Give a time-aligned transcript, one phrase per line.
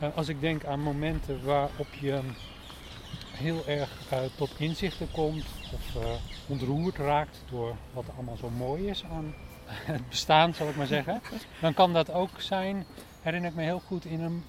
[0.00, 2.20] Eh, als ik denk aan momenten waarop je
[3.32, 6.10] heel erg eh, tot inzichten komt of uh,
[6.46, 9.34] ontroerd raakt door wat er allemaal zo mooi is aan
[9.92, 11.20] het bestaan, zal ik maar zeggen.
[11.60, 12.86] Dan kan dat ook zijn,
[13.22, 14.44] herinner ik me heel goed, in een,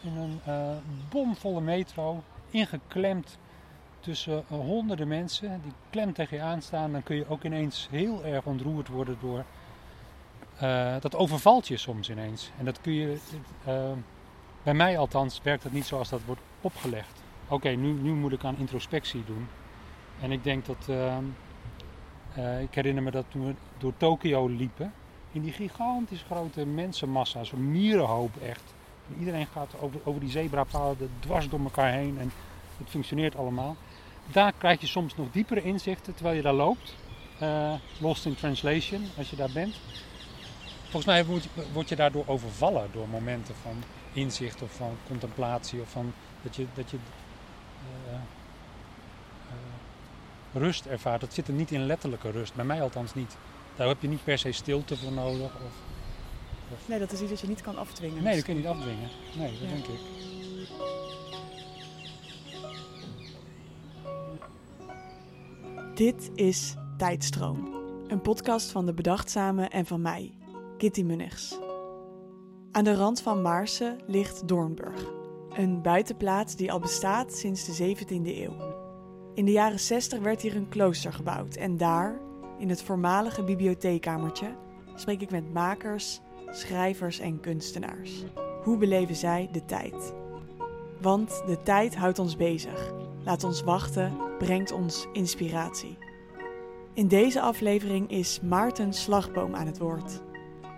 [0.00, 0.40] in een
[1.08, 3.38] bomvolle metro, ingeklemd
[4.00, 6.92] tussen honderden mensen die klem tegen je aanstaan.
[6.92, 9.44] Dan kun je ook ineens heel erg ontroerd worden door...
[11.00, 12.50] dat overvalt je soms ineens.
[12.58, 13.18] En dat kun je...
[14.64, 18.44] bij mij althans werkt het niet zoals dat wordt opgelegd oké, nu, nu moet ik
[18.44, 19.48] aan introspectie doen.
[20.20, 21.24] En ik denk dat, ehm,
[22.34, 24.92] eh, ik herinner me dat toen we door Tokio liepen,
[25.32, 28.74] in die gigantisch grote mensenmassa, zo'n mierenhoop echt.
[29.08, 32.32] En iedereen gaat over, over die zebrapaden dwars door elkaar heen en
[32.78, 33.76] het functioneert allemaal.
[34.32, 36.94] Daar krijg je soms nog diepere inzichten terwijl je daar loopt.
[37.42, 39.80] Uh, lost in translation, als je daar bent.
[40.82, 43.82] Volgens mij word je, word je daardoor overvallen door momenten van
[44.14, 46.96] inzicht of van contemplatie of van dat je, dat je
[48.08, 48.20] eh, eh,
[50.52, 51.20] rust ervaart.
[51.20, 53.36] Dat zit er niet in letterlijke rust, bij mij althans niet.
[53.76, 55.54] Daar heb je niet per se stilte voor nodig.
[55.54, 55.72] Of,
[56.72, 56.88] of...
[56.88, 58.22] Nee, dat is iets dat je niet kan afdwingen.
[58.22, 59.08] Nee, dat kun je niet afdwingen.
[59.36, 60.00] Nee, dat denk ik.
[65.94, 67.74] Dit is Tijdstroom,
[68.08, 70.32] een podcast van de Bedachtzame en van mij,
[70.78, 71.63] Kitty Munnigs.
[72.74, 75.12] Aan de rand van Maarsen ligt Doornburg,
[75.52, 78.54] een buitenplaats die al bestaat sinds de 17e eeuw.
[79.34, 82.20] In de jaren 60 werd hier een klooster gebouwd en daar,
[82.58, 84.56] in het voormalige bibliotheekkamertje,
[84.94, 88.24] spreek ik met makers, schrijvers en kunstenaars.
[88.62, 90.14] Hoe beleven zij de tijd?
[91.00, 92.92] Want de tijd houdt ons bezig,
[93.24, 95.98] laat ons wachten, brengt ons inspiratie.
[96.94, 100.22] In deze aflevering is Maarten Slagboom aan het woord.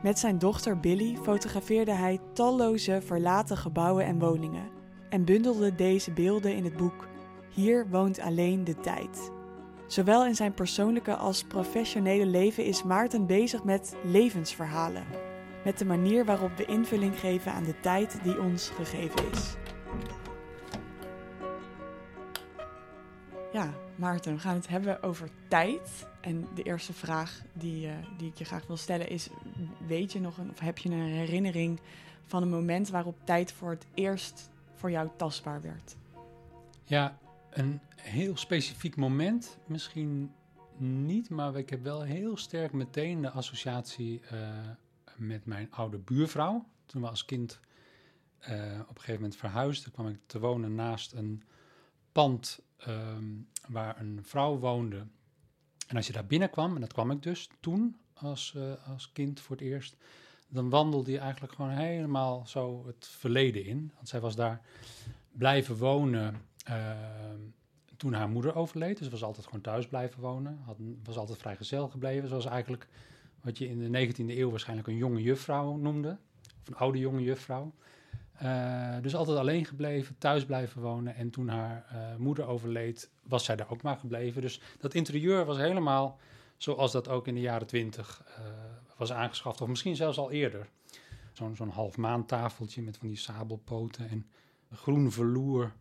[0.06, 4.68] Met zijn dochter Billy fotografeerde hij talloze verlaten gebouwen en woningen
[5.08, 7.08] en bundelde deze beelden in het boek
[7.54, 9.30] Hier woont alleen de tijd.
[9.86, 15.04] Zowel in zijn persoonlijke als professionele leven is Maarten bezig met levensverhalen,
[15.64, 19.56] met de manier waarop we invulling geven aan de tijd die ons gegeven is.
[23.52, 26.06] Ja, Maarten, we gaan het hebben over tijd.
[26.20, 29.28] En de eerste vraag die, uh, die ik je graag wil stellen is:
[29.86, 31.80] weet je nog een, of heb je een herinnering
[32.24, 35.96] van een moment waarop tijd voor het eerst voor jou tastbaar werd?
[36.84, 37.18] Ja,
[37.50, 40.32] een heel specifiek moment misschien
[40.78, 44.48] niet, maar ik heb wel heel sterk meteen de associatie uh,
[45.16, 46.66] met mijn oude buurvrouw.
[46.86, 47.60] Toen we als kind
[48.40, 51.42] uh, op een gegeven moment verhuisden, kwam ik te wonen naast een
[52.16, 55.06] pand um, waar een vrouw woonde.
[55.86, 59.40] En als je daar binnenkwam, en dat kwam ik dus toen als, uh, als kind
[59.40, 59.96] voor het eerst,
[60.48, 63.92] dan wandelde je eigenlijk gewoon helemaal zo het verleden in.
[63.94, 64.60] Want zij was daar
[65.32, 66.34] blijven wonen
[66.68, 66.90] uh,
[67.96, 68.98] toen haar moeder overleed.
[68.98, 70.58] Dus was altijd gewoon thuis blijven wonen.
[70.64, 72.28] Had, was altijd vrijgezel gebleven.
[72.28, 72.88] Zoals eigenlijk
[73.40, 76.18] wat je in de 19e eeuw waarschijnlijk een jonge juffrouw noemde.
[76.60, 77.72] Of een oude jonge juffrouw.
[78.42, 81.14] Uh, dus altijd alleen gebleven, thuis blijven wonen.
[81.14, 84.42] En toen haar uh, moeder overleed, was zij daar ook maar gebleven.
[84.42, 86.18] Dus dat interieur was helemaal
[86.56, 88.44] zoals dat ook in de jaren twintig uh,
[88.96, 89.60] was aangeschaft.
[89.60, 90.68] Of misschien zelfs al eerder.
[91.32, 94.26] Zo'n zo'n half maantafeltje met van die sabelpoten en
[94.72, 95.72] groen verloer.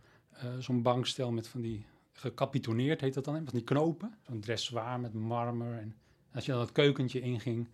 [0.60, 4.16] Zo'n bankstel met van die gecapitoneerd heet dat dan, van die knopen.
[4.28, 5.78] Zo'n dressoir met marmer.
[5.78, 5.96] En
[6.34, 7.68] als je dan het keukentje inging,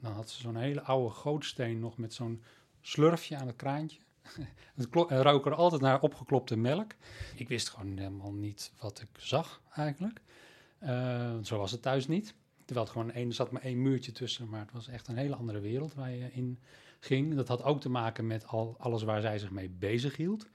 [0.00, 2.42] dan had ze zo'n hele oude gootsteen nog met zo'n
[2.80, 4.00] slurfje aan het kraantje.
[4.74, 6.92] Het rook er altijd naar opgeklopte melk.
[7.34, 10.20] Ik wist gewoon helemaal niet wat ik zag eigenlijk.
[10.82, 12.34] Uh, zo was het thuis niet.
[12.64, 15.34] Terwijl het gewoon één, zat maar één muurtje tussen, maar het was echt een hele
[15.34, 16.58] andere wereld waar je in
[17.00, 17.34] ging.
[17.34, 20.48] Dat had ook te maken met al, alles waar zij zich mee bezig hield.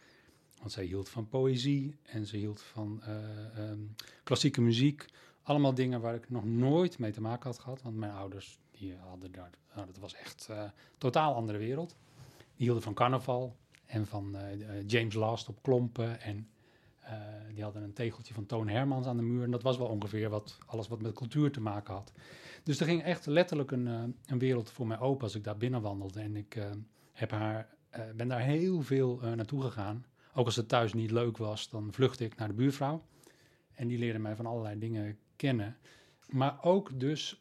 [0.60, 5.06] Want zij hield van poëzie en ze hield van uh, um, klassieke muziek.
[5.44, 7.82] Allemaal dingen waar ik nog nooit mee te maken had gehad.
[7.82, 10.64] Want mijn ouders, die hadden daar, nou, dat was echt uh,
[10.98, 11.96] totaal andere wereld.
[12.28, 16.22] Die hielden van carnaval en van uh, James Last op klompen.
[16.22, 16.48] En
[17.04, 17.10] uh,
[17.54, 19.44] die hadden een tegeltje van Toon Hermans aan de muur.
[19.44, 22.12] En dat was wel ongeveer wat, alles wat met cultuur te maken had.
[22.64, 25.82] Dus er ging echt letterlijk een, een wereld voor mij open als ik daar binnen
[25.82, 26.20] wandelde.
[26.20, 26.58] En ik
[27.12, 27.76] heb haar,
[28.16, 30.06] ben daar heel veel naartoe gegaan.
[30.34, 33.04] Ook als het thuis niet leuk was, dan vluchtte ik naar de buurvrouw.
[33.74, 35.78] En die leerde mij van allerlei dingen kennen.
[36.30, 37.40] Maar ook dus,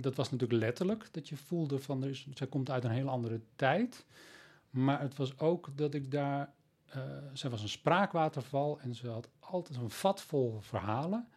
[0.00, 3.40] dat was natuurlijk letterlijk, dat je voelde van, dus, zij komt uit een hele andere
[3.56, 4.04] tijd.
[4.84, 6.52] Maar het was ook dat ik daar.
[6.96, 7.02] Uh,
[7.32, 11.28] zij was een spraakwaterval en ze had altijd een vat vol verhalen.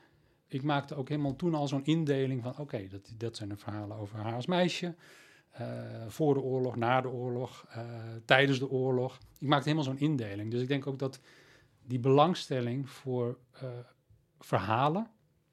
[0.47, 3.97] Ik maakte ook helemaal toen al zo'n indeling van: oké, dat, dat zijn de verhalen
[3.97, 4.95] over haar als meisje.
[5.51, 7.85] eh, voor de oorlog, na de oorlog, eh,
[8.25, 9.17] tijdens de oorlog.
[9.39, 10.51] Ik maakte helemaal zo'n indeling.
[10.51, 11.19] Dus ik denk ook dat
[11.85, 13.37] die belangstelling voor
[14.39, 15.07] verhalen,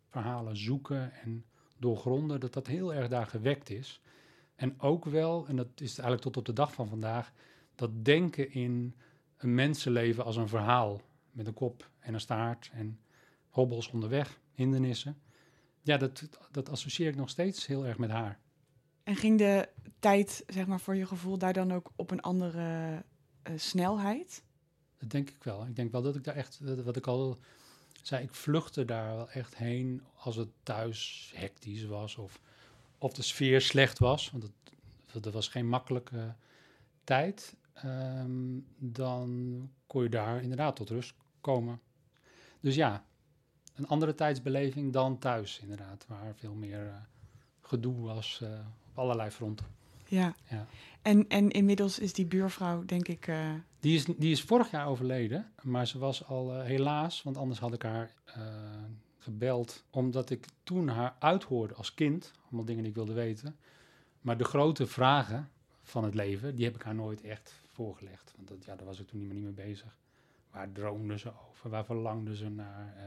[0.08, 1.44] verhalen zoeken en
[1.78, 4.00] doorgronden, dat dat heel erg daar gewekt is.
[4.54, 7.32] En ook wel, en dat is eigenlijk tot op de dag van vandaag,
[7.78, 8.94] dat denken in
[9.36, 11.00] een mensenleven als een verhaal.
[11.30, 13.00] Met een kop en een staart en
[13.48, 15.18] hobbels onderweg, hindernissen.
[15.82, 18.38] Ja, dat, dat associeer ik nog steeds heel erg met haar.
[19.02, 23.02] En ging de tijd, zeg maar, voor je gevoel daar dan ook op een andere
[23.42, 24.42] eh, snelheid?
[24.98, 25.66] Dat denk ik wel.
[25.66, 27.38] Ik denk wel dat ik daar echt, wat ik al
[28.02, 32.40] zei, ik vluchtte daar wel echt heen als het thuis hectisch was of,
[32.98, 34.30] of de sfeer slecht was.
[34.30, 34.52] Want het,
[35.12, 36.34] dat- dat was geen makkelijke
[37.04, 37.54] tijd.
[37.82, 41.80] Ehm, dan kon je daar inderdaad tot rust komen.
[42.60, 43.04] Dus ja,
[43.74, 46.94] een andere tijdsbeleving dan thuis inderdaad, waar veel meer eh,
[47.60, 48.50] gedoe was eh,
[48.90, 49.66] op allerlei fronten.
[50.06, 50.34] Ja.
[50.50, 50.66] Ja.
[51.02, 54.86] En, en inmiddels is die buurvrouw, denk ik, eh, Die is, die is vorig jaar
[54.86, 58.14] overleden, maar ze was al helaas, want anders had ik haar
[59.18, 63.56] gebeld, omdat ik toen haar uithoorde als kind, allemaal dingen die ik wilde weten.
[64.20, 65.48] Maar de grote vragen
[65.82, 68.32] van het leven, die heb ik haar nooit echt voorgelegd.
[68.36, 69.96] Want dat, ja, daar was ik toen niet meer, niet mee bezig.
[70.50, 71.70] Waar droomde ze over?
[71.70, 72.94] Waar verlangde ze naar?
[72.96, 73.04] Eh,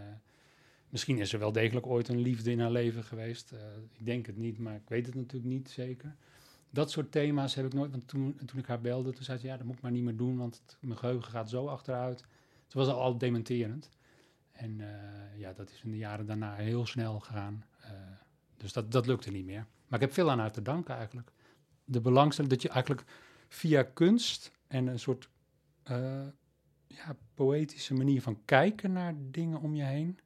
[0.90, 3.52] misschien is er wel degelijk ooit een liefde in haar leven geweest.
[3.52, 3.60] Eh,
[3.98, 6.16] ik denk het niet, maar ik weet het natuurlijk niet zeker.
[6.70, 7.92] Dat soort thema's heb ik nooit.
[7.92, 10.04] Want toen, toen ik haar belde, toen zei ze: Ja, dat moet ik maar niet
[10.04, 12.24] meer doen, want het- mijn geheugen gaat zo achteruit.
[12.68, 13.90] Ze was al, al dementerend.
[14.52, 17.64] En eh, ja, dat is in de jaren daarna heel snel gegaan.
[18.58, 19.66] Dus dat, dat lukte niet meer.
[19.88, 21.32] Maar ik heb veel aan haar te danken eigenlijk.
[21.86, 23.04] De belangstelling dat je eigenlijk
[23.48, 25.30] via kunst en een soort
[25.84, 26.28] eh,
[26.88, 30.20] ja, poëtische manier van kijken naar dingen om je heen.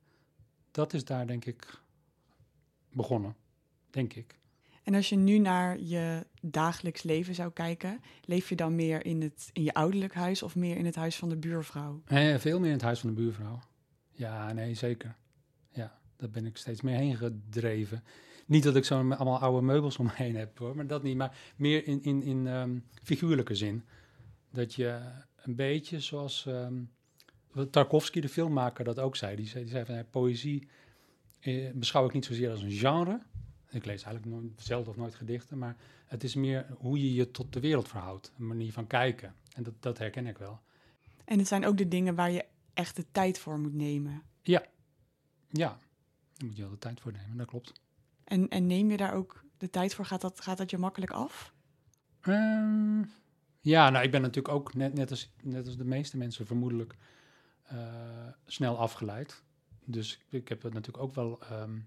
[0.72, 1.82] Dat is daar denk ik
[2.92, 3.36] begonnen,
[3.90, 4.40] denk ik.
[4.84, 9.22] En als je nu naar je dagelijks leven zou kijken, leef je dan meer in,
[9.22, 12.02] het, in je ouderlijk huis of meer in het huis van de buurvrouw?
[12.06, 13.60] Eh, veel meer in het huis van de buurvrouw.
[14.12, 15.16] Ja, nee, zeker.
[15.72, 18.04] Ja, daar ben ik steeds meer heen gedreven.
[18.46, 21.18] Niet dat ik zo allemaal oude meubels om me heen heb hoor, maar dat niet.
[21.18, 23.84] Maar meer in, in, in ehm, figuurlijke zin.
[24.56, 25.00] Dat je
[25.36, 26.48] een beetje zoals
[27.52, 29.36] wat Tarkovsky, de filmmaker, dat ook zei.
[29.36, 30.68] Die zei, die zei van ja, poëzie
[31.46, 33.22] eh, beschouw ik niet zozeer als een genre.
[33.70, 35.76] Ik lees eigenlijk nooit, zelden of nooit gedichten, maar
[36.06, 38.32] het is meer hoe je je tot de wereld verhoudt.
[38.38, 39.36] Een manier van kijken.
[39.56, 40.60] En dat, dat herken ik wel.
[41.26, 44.24] En het zijn ook de dingen waar je echt de tijd voor moet nemen.
[45.50, 45.80] Ja,
[46.38, 47.72] daar moet je wel de tijd voor nemen, dat klopt.
[48.24, 50.06] En, en neem je daar ook de tijd voor?
[50.06, 51.54] Gaat dat, gaat dat je makkelijk af?
[52.22, 53.04] Ehm,
[53.66, 56.96] ja, nou, ik ben natuurlijk ook, net, net, als, net als de meeste mensen vermoedelijk,
[57.64, 59.44] eh, snel afgeleid.
[59.86, 61.80] Dus ik heb er natuurlijk ook wel ehm,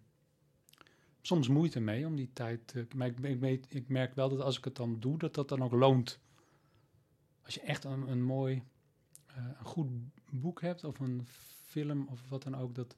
[1.20, 2.66] soms moeite mee om die tijd...
[2.66, 5.62] te- maar ik, ik, merk wel dat als ik het dan doe, dat dat dan
[5.62, 6.20] ook loont.
[7.42, 8.62] Als je echt een, mooi,
[9.26, 9.88] eh, een goed
[10.31, 11.26] boek hebt of een
[11.66, 12.94] film of wat dan ook, dat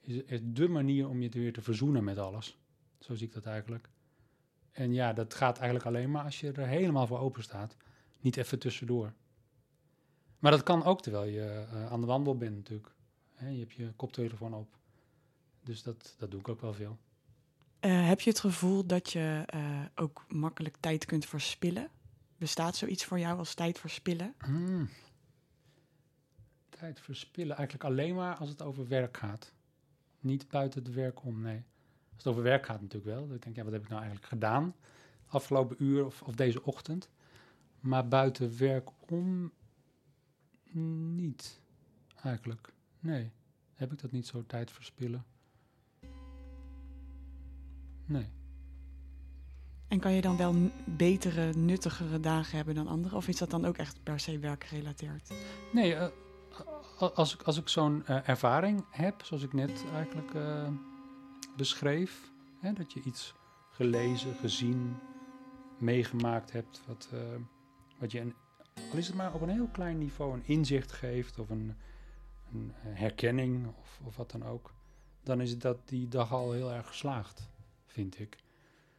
[0.00, 2.58] is, is de manier om je weer te verzoenen met alles.
[2.98, 3.88] Zo zie ik dat eigenlijk.
[4.72, 7.76] En ja, dat gaat eigenlijk alleen maar als je er helemaal voor open staat.
[8.20, 9.12] Niet even tussendoor.
[10.38, 12.94] Maar dat kan ook terwijl je eh, aan de wandel bent natuurlijk.
[13.38, 14.76] Je hebt je koptelefoon op.
[15.62, 16.98] Dus dat, dat doe ik ook wel veel.
[17.80, 21.88] Eh, heb je het gevoel dat je eh, ook makkelijk tijd kunt verspillen?
[22.36, 24.34] Bestaat zoiets voor jou als tijd verspillen?
[24.38, 24.88] Hmm.
[26.68, 29.52] Tijd verspillen eigenlijk alleen maar als het over werk gaat.
[30.20, 31.64] Niet buiten het werk om, nee.
[32.08, 33.20] Als het over werk gaat natuurlijk wel.
[33.20, 34.74] Dan denk ik, ja, wat heb ik nou eigenlijk gedaan?
[35.26, 37.08] Afgelopen uur of, of deze ochtend.
[37.80, 39.52] Maar buiten werk om
[41.14, 41.60] niet.
[42.22, 42.72] Eigenlijk.
[43.00, 43.32] Nee.
[43.74, 45.24] Heb ik dat niet zo tijd verspillen?
[48.04, 48.32] Nee.
[49.88, 53.16] En kan je dan wel betere, nuttigere dagen hebben dan anderen?
[53.16, 55.30] Of is dat dan ook echt per se werkgerelateerd?
[55.72, 56.08] Nee, eh,
[57.14, 60.68] als ik, als ik zo'n eh, ervaring heb, zoals ik net eigenlijk eh,
[61.56, 63.34] beschreef, hè, dat je iets
[63.70, 64.96] gelezen, gezien,
[65.78, 67.08] meegemaakt hebt, wat,
[67.98, 68.32] wat je,
[68.90, 71.76] al is het maar op een heel klein niveau, een inzicht geeft of een,
[72.52, 74.74] een eh, herkenning of, of wat dan ook,
[75.22, 77.50] dan is dat die dag al heel erg geslaagd,
[77.86, 78.34] vind ik.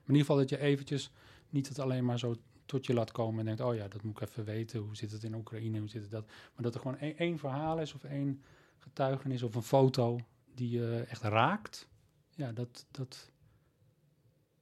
[0.10, 1.12] In ieder geval dat je eventjes
[1.50, 4.22] niet het alleen maar zo tot je laat komen en denkt, oh ja, dat moet
[4.22, 4.80] ik even weten.
[4.80, 5.80] Hoe zit het in Oekraïne?
[5.80, 6.26] Hoe zit het dat?
[6.28, 8.44] Maar dat er gewoon één, één verhaal is of één
[8.78, 10.20] getuigenis of een foto
[10.54, 11.88] die je echt raakt.
[12.36, 13.32] Ja, dat, dat,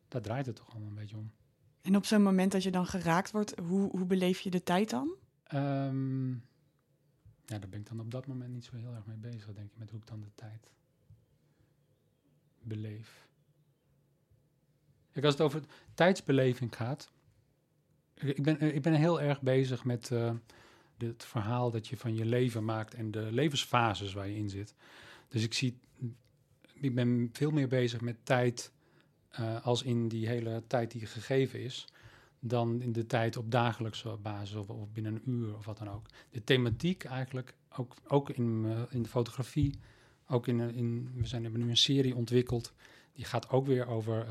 [0.08, 1.32] daar draait het toch allemaal een beetje om.
[1.81, 4.89] En op zo'n moment dat je dan geraakt wordt, hoe, hoe beleef je de tijd
[4.89, 5.15] dan?
[5.43, 6.29] Ehm,
[7.46, 9.72] ja, daar ben ik dan op dat moment niet zo heel erg mee bezig, denk
[9.72, 10.72] ik, met hoe ik dan de tijd
[12.62, 13.27] beleef.
[15.12, 15.62] Kijk, als het over
[15.93, 17.12] tijdsbeleving gaat,
[18.13, 20.34] ik, ben, ik ben heel erg bezig met uh,
[20.98, 24.75] het verhaal dat je van je leven maakt en de levensfases waar je in zit.
[25.27, 25.79] Dus ik zie,
[26.74, 28.72] ik ben veel meer bezig met tijd
[29.39, 31.88] uh, als in die hele tijd die gegeven is,
[32.39, 35.89] dan in de tijd op dagelijkse basis of, of, binnen een uur of wat dan
[35.89, 36.06] ook.
[36.29, 39.79] De thematiek eigenlijk, ook, ook in, uh, in de fotografie,
[40.27, 42.74] ook in, in, we zijn, hebben nu een serie ontwikkeld,
[43.13, 44.27] die gaat ook weer over,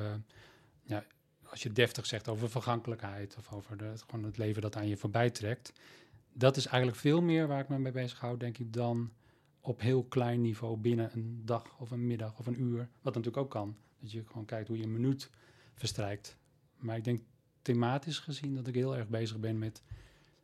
[0.82, 1.04] ja,
[1.50, 5.30] als je deftig zegt, over vergankelijkheid of over gewoon het leven dat aan je voorbij
[5.30, 5.72] trekt.
[6.32, 9.10] Dat is eigenlijk veel meer waar ik me mee bezig hou, denk ik, dan
[9.60, 12.88] op heel klein niveau binnen een dag of een middag of een uur.
[13.02, 13.76] Wat natuurlijk ook kan.
[14.06, 15.30] Dat je gewoon kijkt hoe je een minuut
[15.74, 16.36] verstrijkt.
[16.76, 17.20] Maar ik denk
[17.62, 19.82] thematisch gezien dat ik heel erg bezig ben met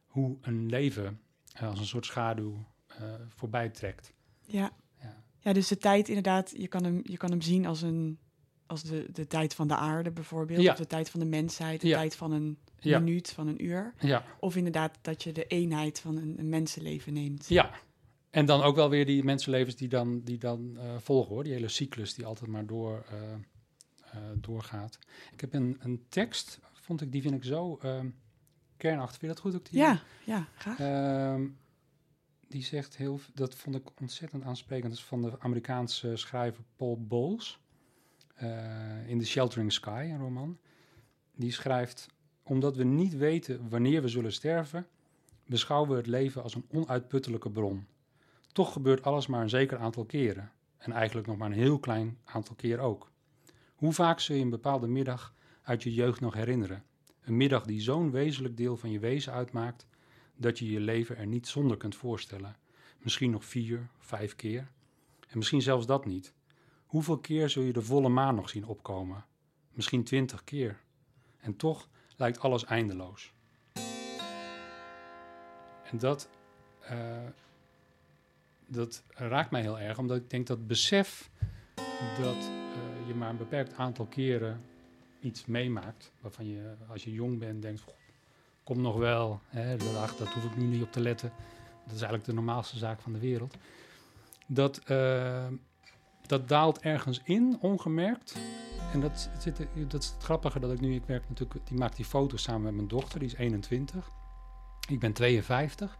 [0.07, 1.21] hoe een leven
[1.57, 2.65] uh, als een soort schaduw
[3.01, 4.13] uh, voorbij trekt.
[4.47, 4.73] Ja.
[5.01, 5.23] ja.
[5.39, 8.19] Ja, dus de tijd inderdaad, je kan hem, je kan hem zien als, een,
[8.67, 10.63] als de, de tijd van de aarde bijvoorbeeld.
[10.63, 10.71] Ja.
[10.73, 11.97] Of de tijd van de mensheid, de Ja.
[11.97, 12.99] tijd van een Ja.
[12.99, 13.95] minuut, van een uur.
[14.01, 17.49] Ja, Of inderdaad dat je de eenheid van een, een mensenleven neemt.
[17.49, 17.71] ja.
[18.31, 21.45] En dan ook wel weer die mensenlevens die dan, die dan eh, volgen hoor.
[21.45, 23.39] Die hele cyclus die altijd maar door, eh, eh,
[24.41, 24.99] doorgaat.
[25.33, 28.09] Ik heb een, een tekst, vond ik, die vind ik zo ehm,
[28.77, 29.19] kernachtig.
[29.19, 29.71] Vind je dat goed ook?
[29.71, 30.79] Die, Ja, ja, graag.
[30.81, 31.47] Ehm,
[32.49, 34.89] die zegt heel, dat vond ik ontzettend aansprekend.
[34.91, 37.61] Dat is van de Amerikaanse schrijver Paul Bowles.
[38.35, 40.59] eh, in The Sheltering Sky, een roman.
[41.35, 42.09] Die schrijft:
[42.43, 44.87] Omdat we niet weten wanneer we zullen sterven,
[45.47, 47.87] beschouwen we het leven als een onuitputtelijke bron.
[48.53, 50.53] Toch gebeurt alles maar een zeker aantal keren.
[50.79, 53.12] En eigenlijk nog maar een heel klein aantal keer ook.
[53.83, 56.85] Hoe vaak zul je een bepaalde middag uit je jeugd nog herinneren?
[57.23, 59.87] Een middag die zo'n wezenlijk deel van je wezen uitmaakt
[60.37, 62.57] dat je je leven er niet zonder kunt voorstellen.
[62.99, 64.71] Misschien nog vier, vijf keer.
[65.29, 66.35] En misschien zelfs dat niet.
[66.87, 69.25] Hoeveel keer zul je de volle maan nog zien opkomen?
[69.73, 70.81] Misschien twintig keer.
[71.39, 73.33] En toch lijkt alles eindeloos.
[75.91, 76.29] En dat,
[76.81, 77.27] eh,
[78.67, 81.31] dat raakt mij heel erg, omdat ik denk dat besef
[82.19, 84.61] dat eh, maar een beperkt aantal keren
[85.21, 87.95] iets meemaakt, waarvan je als je jong bent denkt, "Goh,
[88.65, 91.33] komt nog wel, hè, dat hoef ik nu niet op te letten.
[91.85, 93.57] Dat is eigenlijk de normaalste zaak van de wereld.
[94.47, 95.47] Dat, eh,
[96.27, 98.37] dat daalt ergens in, ongemerkt.
[98.93, 99.57] En dat, zit,
[99.89, 102.63] dat is het grappige dat ik nu, ik werk natuurlijk, die maakt die foto's samen
[102.63, 104.11] met mijn dochter, die is 21.
[104.89, 105.99] Ik ben 52.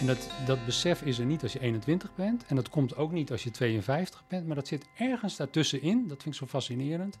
[0.00, 2.44] En dat, dat besef is er niet als je 21 bent.
[2.46, 4.46] En dat komt ook niet als je 52 bent.
[4.46, 6.08] Maar dat zit ergens daartussenin.
[6.08, 7.18] Dat vind ik zo fascinerend.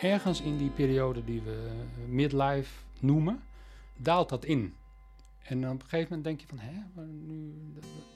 [0.00, 3.42] Ergens in die periode die we eh, midlife noemen,
[3.96, 4.74] daalt dat in.
[5.42, 7.54] En dan op een gegeven moment denk je van, hè, nu,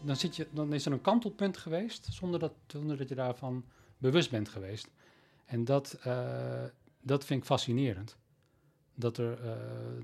[0.03, 3.65] dan, zit je, dan is er een kantelpunt geweest zonder dat, zonder dat je daarvan
[3.99, 4.89] bewust bent geweest.
[5.45, 6.65] En dat, eh,
[7.03, 8.17] dat vind ik fascinerend.
[9.01, 9.53] Dat er eh,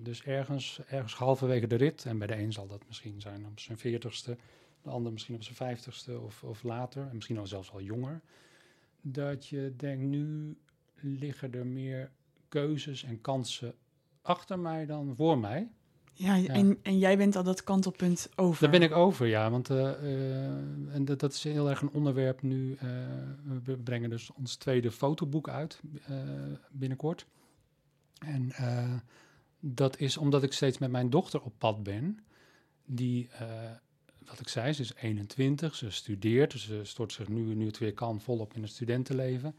[0.03, 3.61] dus ergens, ergens halverwege de rit, en bij de een zal dat misschien zijn op
[3.61, 4.37] zijn veertigste,
[4.83, 8.21] de ander misschien op zijn vijftigste of, of later, en misschien al zelfs al jonger,
[9.01, 10.57] dat je denkt, nu
[11.01, 12.11] liggen er meer
[12.49, 13.75] keuzes en kansen
[14.23, 15.69] achter mij dan voor mij.
[16.13, 16.53] Ja, Ja.
[16.53, 18.61] En, en jij bent al dat kantelpunt over.
[18.61, 19.51] Daar ben ik over, ja.
[19.51, 22.79] Want eh, eh, en dat, dat is heel erg een onderwerp nu.
[23.65, 25.81] we brengen dus ons tweede fotoboek uit
[26.71, 27.27] binnenkort.
[28.19, 28.95] En eh,
[29.61, 32.19] dat is omdat ik steeds met mijn dochter op pad ben.
[32.85, 33.71] Die, eh,
[34.27, 36.51] wat ik zei, ze is 21, ze studeert.
[36.53, 39.57] Dus ze stort zich nu, nu het weer kan, volop in het studentenleven.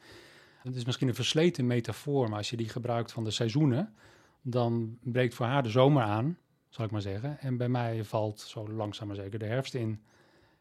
[0.64, 3.94] Het is misschien een versleten metafoor, maar als je die gebruikt van de seizoenen...
[4.42, 6.38] dan breekt voor haar de zomer aan
[6.78, 7.40] zal ik maar zeggen.
[7.40, 10.04] En bij mij valt zo langzaam maar zeker de herfst in.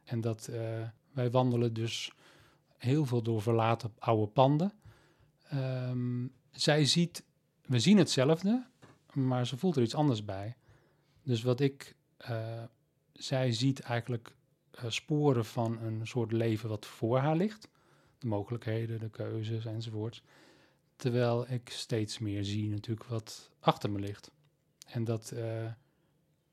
[0.05, 0.61] En dat eh,
[1.13, 2.13] wij wandelen dus
[2.79, 4.73] heel veel door verlaten oude panden.
[5.49, 7.25] Ehm, zij ziet,
[7.67, 8.67] we zien hetzelfde,
[9.13, 10.57] maar ze voelt er iets anders bij.
[11.23, 12.63] Dus wat ik, eh,
[13.13, 14.35] zij ziet eigenlijk
[14.71, 17.69] eh, sporen van een soort leven wat voor haar ligt.
[18.19, 20.23] De mogelijkheden, de keuzes enzovoort.
[20.97, 24.31] Terwijl ik steeds meer zie natuurlijk wat achter me ligt.
[24.87, 25.65] En dat, eh,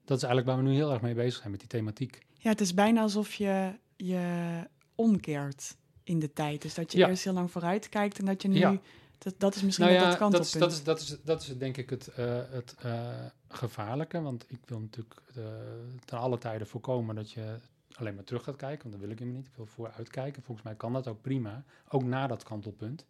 [0.05, 2.25] dat is eigenlijk waar we nu heel erg mee bezig zijn met die thematiek.
[2.38, 6.62] Ja, het is bijna alsof je je omkeert in de tijd.
[6.62, 7.10] Dus dat je Ja.
[7.10, 8.58] eerst heel lang vooruit kijkt en dat je nu...
[8.58, 8.82] Ja.
[9.24, 11.42] Dat, dat is misschien nou net ja, dat dat is, dat, is, dat, is, dat
[11.42, 13.10] is denk ik het, eh, het eh,
[13.48, 14.22] gevaarlijke.
[14.22, 15.44] Want ik wil natuurlijk eh,
[16.06, 17.58] ten alle tijden voorkomen dat je
[17.96, 18.82] alleen maar terug gaat kijken.
[18.82, 19.50] Want dat wil ik helemaal niet.
[19.50, 20.44] Ik wil vooruitkijken.
[20.44, 21.63] Volgens mij kan dat ook prima.
[21.89, 23.06] Ook na dat kantelpunt.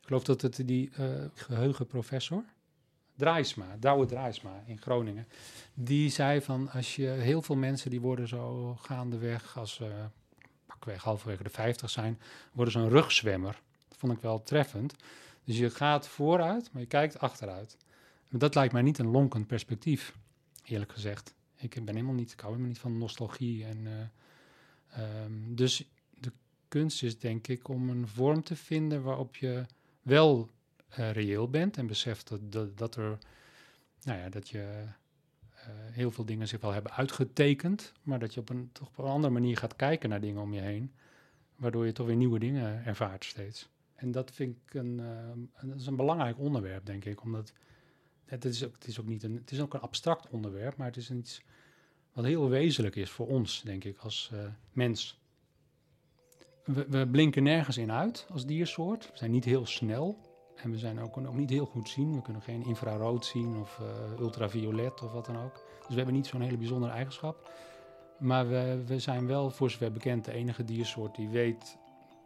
[0.00, 2.44] Ik geloof dat het die eh, geheugenprofessor,
[3.16, 5.26] Draaisma, Douwe Draaisma in Groningen,
[5.74, 9.90] die zei van als je heel veel mensen die worden zo gaandeweg als ze
[10.66, 12.20] pakweg halverwege de 50 zijn,
[12.52, 13.60] worden zo'n rugzwemmer.
[13.88, 14.94] Dat vond ik wel treffend.
[15.50, 17.76] Dus je gaat vooruit, maar je kijkt achteruit.
[18.28, 20.16] Dat lijkt mij niet een lonkend perspectief,
[20.64, 21.34] eerlijk gezegd.
[21.56, 23.64] Ik ben helemaal niet, ik hou helemaal niet van nostalgie.
[23.64, 23.78] En,
[24.98, 26.32] uh, um, dus de
[26.68, 29.66] kunst is denk ik om een vorm te vinden waarop je
[30.02, 30.50] wel
[30.98, 33.18] uh, reëel bent en beseft dat, dat, er,
[34.02, 34.84] nou ja, dat je
[35.54, 38.98] uh, heel veel dingen zich wel hebben uitgetekend, maar dat je op een, toch op
[38.98, 40.92] een andere manier gaat kijken naar dingen om je heen,
[41.56, 43.68] waardoor je toch weer nieuwe dingen ervaart steeds.
[44.00, 47.52] En dat vind ik een, uh, dat is een belangrijk onderwerp, denk ik, omdat
[48.24, 50.86] het is, ook, het, is ook niet een, het is ook een abstract onderwerp, maar
[50.86, 51.42] het is iets
[52.12, 54.40] wat heel wezenlijk is voor ons, denk ik, als uh,
[54.72, 55.18] mens.
[56.64, 59.10] We, blinken nergens in uit als diersoort.
[59.10, 60.18] We zijn niet heel snel.
[60.56, 62.14] En we zijn ook, ook niet heel goed zien.
[62.14, 65.54] We kunnen geen infrarood zien of uh, ultraviolet of wat dan ook.
[65.78, 67.52] Dus we hebben niet zo'n hele bijzondere eigenschap.
[68.18, 71.78] Maar we, we zijn wel, voor zover bekend, de enige diersoort die weet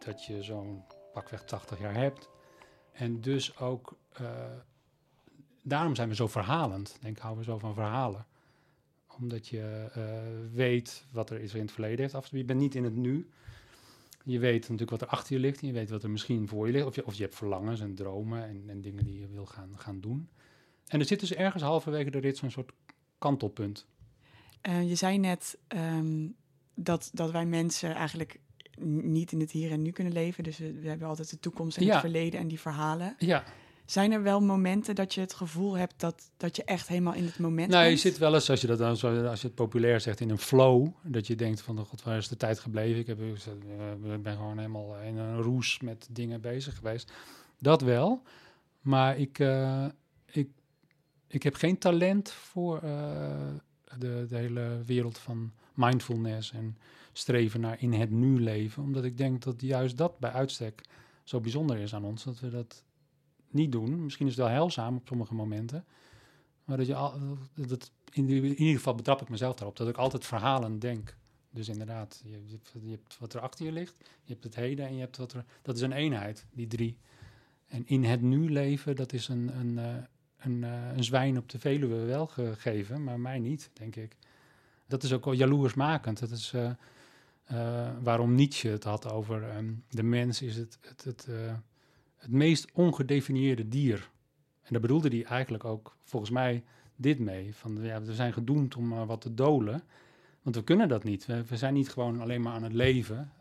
[0.05, 0.83] dat je zo'n
[1.15, 2.29] pakweg 80 jaar hebt.
[2.91, 4.29] En dus ook, uh,
[5.63, 6.97] daarom zijn we zo verhalend.
[7.01, 8.25] Denk, houden we zo van verhalen.
[9.17, 12.27] Omdat je uh, weet wat er is in het verleden heeft af.
[12.31, 13.29] Je bent niet in het nu.
[14.23, 15.61] Je weet natuurlijk wat er achter je ligt.
[15.61, 16.85] En je weet wat er misschien voor je ligt.
[16.85, 19.71] Of je, of je hebt verlangens en dromen en, en dingen die je wil gaan,
[19.77, 20.29] gaan doen.
[20.87, 22.71] En er zit dus ergens halverwege de rit zo'n soort
[23.17, 23.85] kantelpunt.
[24.61, 26.35] Uh, je zei net um,
[26.75, 28.39] dat, dat wij mensen eigenlijk
[28.83, 30.43] niet in het hier en nu kunnen leven.
[30.43, 31.91] Dus we, we hebben altijd de toekomst en ja.
[31.91, 33.15] het verleden en die verhalen.
[33.17, 33.43] Ja.
[33.85, 37.25] Zijn er wel momenten dat je het gevoel hebt dat, dat je echt helemaal in
[37.25, 38.01] het moment nou, bent?
[38.01, 38.89] je zit wel eens, als je, dat dan,
[39.27, 40.87] als je het populair zegt, in een flow.
[41.03, 42.99] Dat je denkt van, god, waar is de tijd gebleven?
[42.99, 47.11] Ik heb, uh, ben gewoon helemaal in een roes met dingen bezig geweest.
[47.59, 48.21] Dat wel.
[48.81, 49.85] Maar ik, uh,
[50.25, 50.49] ik,
[51.27, 52.91] ik heb geen talent voor uh,
[53.97, 56.77] de, de hele wereld van mindfulness en
[57.13, 58.83] streven naar in het nu leven.
[58.83, 60.81] Omdat ik denk dat juist dat bij uitstek
[61.23, 62.23] zo bijzonder is aan ons.
[62.23, 62.83] Dat we dat
[63.49, 64.03] niet doen.
[64.03, 65.85] Misschien is het wel heilzaam op sommige momenten.
[66.65, 67.19] Maar dat je al,
[67.53, 69.77] dat in, ieder geval betrap ik mezelf daarop.
[69.77, 71.17] Dat ik altijd verhalen denk.
[71.49, 73.95] Dus inderdaad, je, je, hebt wat er achter je ligt.
[73.99, 75.45] Je hebt het heden en je hebt wat er...
[75.61, 76.97] Dat is een eenheid, die drie.
[77.65, 80.07] En in het nu leven, dat is een, een, een,
[80.45, 83.03] een, een zwijn op de Veluwe wel gegeven.
[83.03, 84.17] Maar mij niet, denk ik.
[84.87, 86.19] Dat is ook wel jaloersmakend.
[86.19, 86.53] Dat is...
[86.55, 86.69] Uh,
[87.51, 91.27] uh, waarom Nietzsche het had over um, de mens is het, het, het,
[92.15, 94.09] het meest ongedefinieerde dier.
[94.61, 96.63] En daar bedoelde hij eigenlijk ook volgens mij
[96.95, 97.55] dit mee.
[97.55, 99.83] Van ja, we zijn gedoemd om wat te dolen.
[100.41, 101.25] Want we kunnen dat niet.
[101.25, 103.31] We, we, zijn niet gewoon alleen maar aan het leven.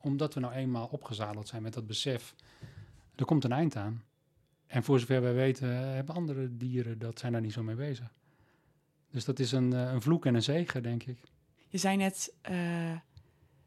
[0.00, 2.34] omdat we nou eenmaal opgezadeld zijn met dat besef.
[3.14, 4.02] Er komt een eind aan.
[4.68, 8.12] En voor zover wij weten hebben andere dieren dat zijn daar niet zo mee bezig.
[9.10, 11.18] Dus dat is een, een vloek en een zegen, denk ik.
[11.68, 12.34] Je zei net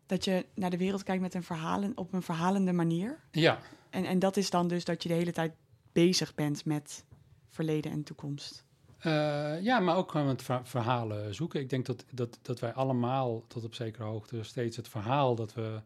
[0.05, 3.19] dat je naar de wereld kijkt met een verhalen, op een verhalende manier.
[3.31, 3.59] Ja.
[3.89, 5.53] En, en dat is dan dus dat je de hele tijd
[5.91, 7.05] bezig bent met
[7.47, 8.65] verleden en toekomst.
[9.05, 11.59] Uh, ja, maar ook gewoon het verhalen zoeken.
[11.59, 15.53] Ik denk dat, dat, dat wij allemaal tot op zekere hoogte steeds het verhaal dat
[15.53, 15.81] we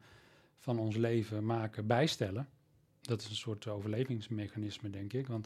[0.59, 2.49] van ons leven maken bijstellen.
[3.05, 5.27] Dat is een soort overlevingsmechanisme, denk ik.
[5.27, 5.45] Want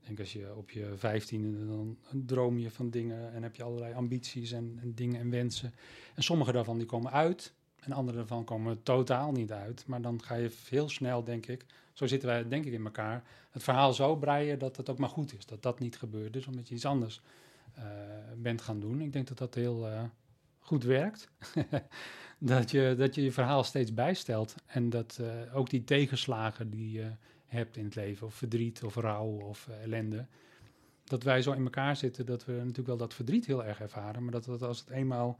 [0.00, 3.62] ik denk als je op je vijftiende, dan droom je van dingen en heb je
[3.62, 5.74] allerlei ambities en, en dingen en wensen.
[6.14, 7.52] En sommige daarvan die komen uit.
[7.78, 9.86] En andere daarvan komen totaal niet uit.
[9.86, 13.24] Maar dan ga je heel snel, denk ik, zo zitten wij denk ik in elkaar,
[13.50, 15.46] het verhaal zo breien dat het ook maar goed is.
[15.46, 17.20] Dat dat niet gebeurt dus omdat je iets anders
[17.78, 17.84] uh,
[18.36, 19.00] bent gaan doen.
[19.00, 20.02] Ik denk dat dat heel uh,
[20.68, 21.28] goed werkt.
[22.38, 24.54] dat, je, dat je je verhaal steeds bijstelt.
[24.66, 27.10] En dat uh, ook die tegenslagen die je
[27.46, 30.26] hebt in het leven, of verdriet of rouw of ellende,
[31.04, 34.22] dat wij zo in elkaar zitten dat we natuurlijk wel dat verdriet heel erg ervaren,
[34.22, 35.38] maar dat, als het eenmaal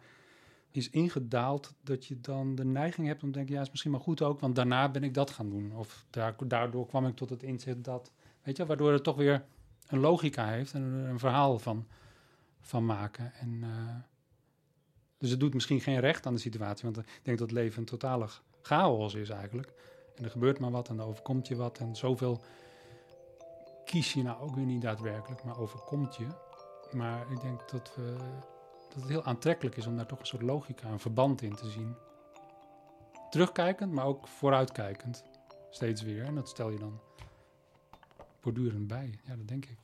[0.70, 4.00] is ingedaald, dat je dan de neiging hebt om te denken, ja, is misschien maar
[4.00, 5.72] goed ook, want daarna ben ik dat gaan doen.
[5.76, 6.06] Of
[6.46, 8.12] daardoor kwam ik tot het inzicht dat,
[8.42, 9.44] weet je, waardoor het toch weer
[9.86, 11.86] een logica heeft en een, verhaal van,
[12.60, 13.34] van maken.
[13.34, 13.68] En, uh,
[15.18, 17.78] dus het doet misschien geen recht aan de situatie, want ik denk dat het leven
[17.78, 18.28] een totale
[18.62, 19.72] chaos is eigenlijk.
[20.14, 22.42] En er gebeurt maar wat en er overkomt je wat en zoveel
[23.84, 26.26] kies je nou ook weer niet daadwerkelijk, maar overkomt je.
[26.92, 28.16] Maar ik denk dat we
[28.88, 31.70] dat het heel aantrekkelijk is om daar toch een soort logica, een verband in te
[31.70, 31.94] zien.
[33.30, 35.24] Terugkijkend, maar ook vooruitkijkend.
[35.70, 36.24] Steeds weer.
[36.24, 37.00] En dat stel je dan
[38.40, 39.18] voortdurend bij.
[39.24, 39.78] Ja, dat denk ik.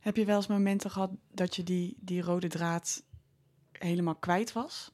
[0.00, 3.02] Heb je wel eens momenten gehad dat je die, die rode draad
[3.82, 4.92] helemaal kwijt was?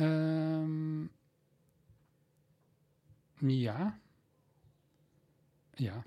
[0.00, 1.10] Um,
[3.36, 3.98] ja.
[5.74, 6.04] Ja.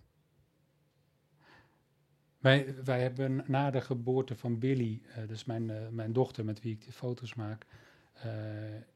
[2.38, 6.62] Wij, wij hebben na de geboorte van Billy, uh, dus mijn, uh, mijn dochter met
[6.62, 7.65] wie ik de foto's maak,
[8.26, 8.32] uh,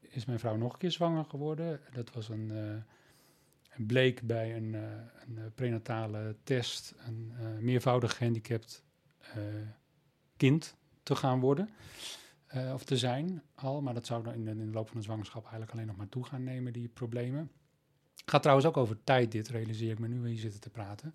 [0.00, 1.80] is mijn vrouw nog een keer zwanger geworden.
[1.92, 2.50] Dat was een,
[3.70, 8.84] een bleek bij een, een prenatale test een meervoudig gehandicapt
[10.36, 11.68] kind te gaan worden.
[12.46, 13.82] Eh, of te zijn al.
[13.82, 15.96] Maar dat zou dan in de, in de loop van de zwangerschap eigenlijk alleen nog
[15.96, 17.50] maar toe gaan nemen, die problemen.
[18.24, 21.14] Gaat trouwens ook over tijd, dit realiseer ik me nu we hier zitten te praten.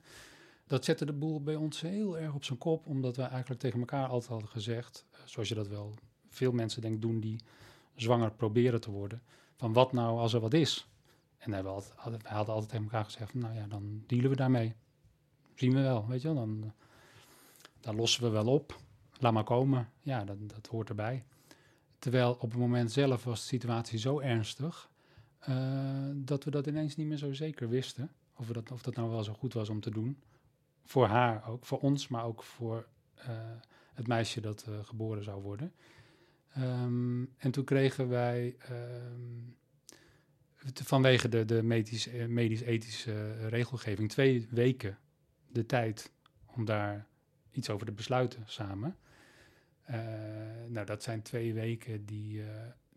[0.67, 3.79] Dat zette de boel bij ons heel erg op zijn kop, omdat we eigenlijk tegen
[3.79, 5.93] elkaar altijd hadden gezegd, eh, zoals je dat wel
[6.29, 7.39] veel mensen denk doen die
[7.95, 9.21] zwanger proberen te worden,
[9.55, 10.87] van wat nou als er wat is?
[11.37, 14.75] En wij hadden, wij hadden altijd tegen elkaar gezegd, nou ja, dan dealen we daarmee.
[15.55, 16.69] Zien we wel, weet je wel, dan, eh,
[17.79, 18.79] dan lossen we wel op.
[19.21, 19.89] Laat maar komen.
[19.99, 21.23] Ja, dat, dat hoort erbij.
[21.99, 24.89] Terwijl op het moment zelf was de situatie zo ernstig,
[25.39, 28.11] eh, dat we dat ineens niet meer zo zeker wisten.
[28.35, 30.21] Of, we dat, of dat nou wel zo goed was om te doen.
[30.83, 33.27] Voor haar ook, voor ons, maar ook voor eh,
[33.93, 35.73] het meisje dat eh, geboren zou worden.
[36.53, 39.39] Ehm, en toen kregen wij ehm,
[40.73, 44.97] vanwege de, de medisch- medisch-ethische regelgeving twee weken
[45.47, 46.11] de tijd
[46.45, 47.07] om daar
[47.51, 48.95] iets over te besluiten samen.
[49.91, 49.99] Eh,
[50.67, 52.47] nou, dat zijn twee weken die, eh,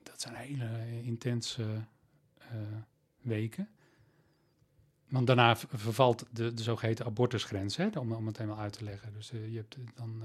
[0.03, 1.65] dat zijn hele intense
[2.39, 2.49] eh,
[3.21, 3.69] weken.
[5.09, 9.13] Want daarna vervalt de, de zogeheten abortusgrens, hè, om, om het helemaal uit te leggen.
[9.13, 10.23] Dus je hebt dan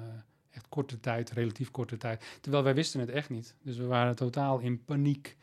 [0.49, 2.38] echt korte tijd, relatief korte tijd.
[2.41, 3.55] Terwijl wij wisten het echt niet.
[3.62, 5.38] Dus we waren totaal in paniek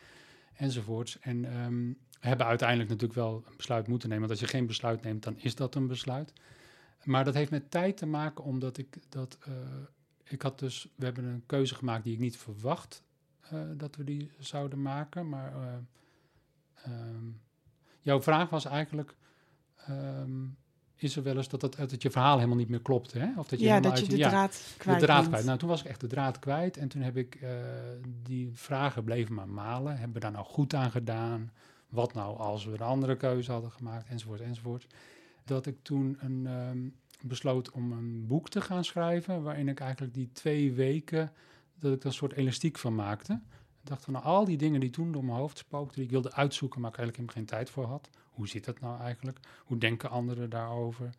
[0.53, 1.19] enzovoorts.
[1.19, 4.29] En ehm, hebben uiteindelijk natuurlijk wel een besluit moeten nemen.
[4.29, 6.33] Want als je geen besluit neemt, dan is dat een besluit.
[7.05, 9.39] Maar dat heeft met tijd te maken, omdat ik dat.
[10.29, 10.89] Ik had dus.
[10.95, 13.03] We hebben een keuze gemaakt die ik niet verwacht
[13.41, 15.29] eh, dat we die zouden maken.
[15.29, 15.53] Maar.
[15.53, 15.75] eh,
[16.93, 17.25] ehm,
[18.01, 19.15] jouw vraag was eigenlijk.
[19.77, 20.45] ehm,
[20.99, 23.13] is er wel eens dat, dat, dat je verhaal helemaal niet meer klopt?
[23.13, 23.29] Hè?
[23.37, 25.45] Of dat je ja, dat je de ja, draad kwijt de draad kwijt.
[25.45, 26.77] Nou, toen was ik echt de draad kwijt.
[26.77, 27.51] En toen heb ik eh,
[28.23, 29.93] die vragen bleven maar malen.
[29.93, 31.53] Hebben we daar nou goed aan gedaan?
[31.89, 34.09] Wat nou als we een andere keuze hadden gemaakt?
[34.09, 34.87] Enzovoort, enzovoort.
[35.45, 36.79] Dat ik toen een, ehm,
[37.23, 39.43] besloot om een boek te gaan schrijven.
[39.43, 41.33] Waarin ik eigenlijk die twee weken,
[41.79, 43.33] dat ik er een soort elastiek van maakte.
[43.83, 46.11] Ik dacht van nou, al die dingen die toen door mijn hoofd spookten, die ik
[46.11, 48.11] wilde uitzoeken, maar ik eigenlijk geen tijd voor had.
[48.31, 49.39] Hoe zit dat nou eigenlijk?
[49.65, 51.11] Hoe denken anderen daarover?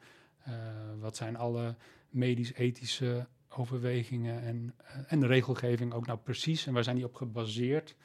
[0.44, 0.54] Eh,
[1.00, 1.76] wat zijn alle
[2.10, 6.66] medisch-ethische overwegingen en, eh, en de regelgeving ook nou precies?
[6.68, 7.96] En waar zijn die op gebaseerd?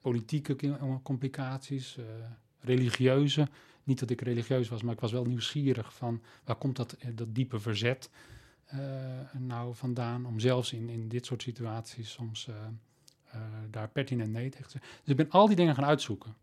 [0.00, 2.04] Politieke ki- complicaties, eh,
[2.60, 3.48] religieuze.
[3.86, 7.10] Niet dat ik religieus was, maar ik was wel nieuwsgierig van waar komt dat, eh,
[7.14, 8.10] dat diepe verzet
[8.64, 8.78] eh,
[9.38, 10.26] nou vandaan?
[10.26, 14.90] Om zelfs in, in dit soort situaties soms eh, daar pertinent nee tegen te zeggen.
[15.00, 16.34] Dus ik ben al die dingen gaan uitzoeken.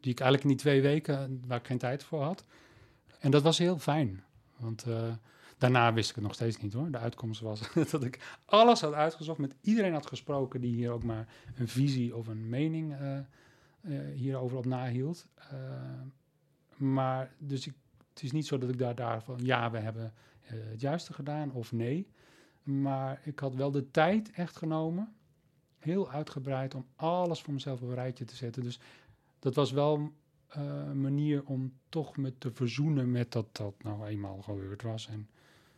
[0.00, 2.44] Die ik eigenlijk in die twee weken, waar ik geen tijd voor had.
[3.18, 4.22] En dat was heel fijn.
[4.56, 4.86] Want
[5.58, 6.90] daarna wist ik het nog steeds niet hoor.
[6.90, 11.02] De uitkomst was dat ik alles had uitgezocht, met iedereen had gesproken die hier ook
[11.02, 12.96] maar een visie of een mening
[14.14, 15.26] hierover op nahield.
[16.78, 17.74] Eh, maar dus ik,
[18.08, 21.12] het is niet zo dat ik daar, daar van ja, we hebben eh, het juiste
[21.12, 22.08] gedaan of nee.
[22.62, 25.14] Maar ik had wel de tijd echt genomen,
[25.78, 28.62] heel uitgebreid, om alles voor mezelf op een rijtje te zetten.
[28.62, 28.80] Dus
[29.38, 30.12] dat was wel
[30.48, 35.08] eh, een manier om toch me te verzoenen met dat dat nou eenmaal gebeurd was.
[35.08, 35.28] En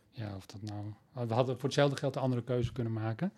[0.09, 0.93] ja, of dat nou...
[1.27, 3.33] We hadden voor hetzelfde geld een andere keuze kunnen maken.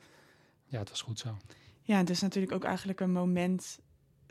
[0.65, 1.37] Ja, het was goed zo.
[1.81, 3.79] Ja, het is natuurlijk ook eigenlijk een moment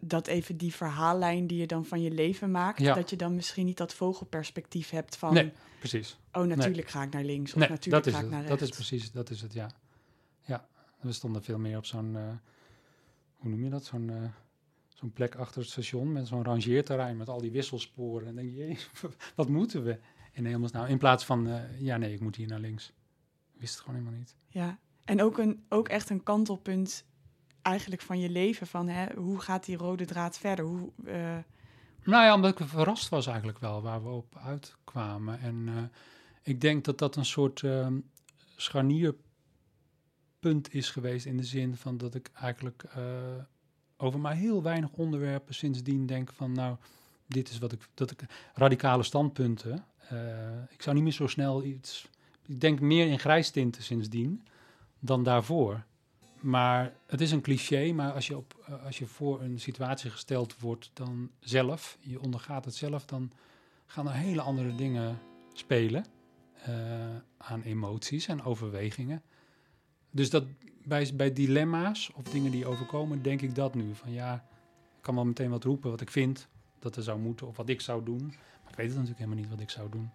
[0.05, 2.95] dat even die verhaallijn die je dan van je leven maakt, Ja.
[2.95, 6.19] dat je dan misschien niet dat vogelperspectief hebt van, Nee, precies.
[6.33, 8.49] oh natuurlijk ga ik naar links of Nee, natuurlijk dat is ga ik naar Dat
[8.61, 8.69] rechts.
[8.79, 9.71] is precies, dat is het, ja.
[10.45, 10.69] Ja,
[11.01, 12.23] we stonden veel meer op zo'n, eh,
[13.37, 14.23] hoe noem je dat, zo'n eh,
[14.89, 18.29] zo'n plek achter het station met zo'n rangeerterrein met al die wisselsporen.
[18.29, 18.79] En dan denk je, jee,
[19.37, 19.99] wat moeten we?
[20.33, 22.93] En helemaal nou, in plaats van, eh, ja nee, ik moet hier naar links.
[23.53, 24.37] Wist het gewoon helemaal niet.
[24.49, 27.05] Ja, en ook, een, ook echt een kantelpunt
[27.63, 30.65] eigenlijk van je leven, van hè, hoe gaat die rode draad verder?
[30.65, 31.37] Hoe, eh,
[32.05, 35.41] Nou ja, omdat ik verrast was eigenlijk wel waar we op uitkwamen.
[35.41, 35.83] En eh,
[36.43, 37.99] ik denk dat dat een soort ehm,
[38.57, 43.03] scharnierpunt is geweest in de zin van dat ik eigenlijk eh,
[43.97, 46.77] over maar heel weinig onderwerpen sindsdien denk van nou,
[47.27, 49.85] dit is wat ik, dat ik radicale standpunten.
[50.71, 52.09] ik zou niet meer zo snel iets,
[52.47, 54.43] ik denk meer in grijstinten sindsdien
[54.99, 55.85] dan daarvoor.
[56.43, 60.11] Maar het is een cliché, maar als je, op, eh, als je voor een situatie
[60.11, 63.33] gesteld wordt dan zelf, je ondergaat het zelf, dan
[63.87, 65.19] gaan er hele andere dingen
[65.53, 66.05] spelen
[66.53, 66.75] eh,
[67.37, 69.23] aan emoties en overwegingen.
[70.11, 70.45] Dus dat
[70.85, 73.95] bij, bij dilemma's of dingen die overkomen, denk ik dat nu.
[73.95, 74.35] Van ja,
[74.97, 77.69] ik kan wel meteen wat roepen wat ik vind dat er zou moeten of wat
[77.69, 78.27] ik zou doen.
[78.63, 80.11] Maar ik weet het natuurlijk helemaal niet wat ik zou doen.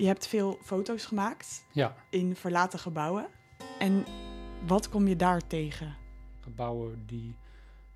[0.00, 3.28] Je hebt veel foto's gemaakt Ja, in verlaten gebouwen.
[3.78, 4.04] En
[4.66, 5.96] wat kom je daar tegen?
[6.40, 7.34] gebouwen die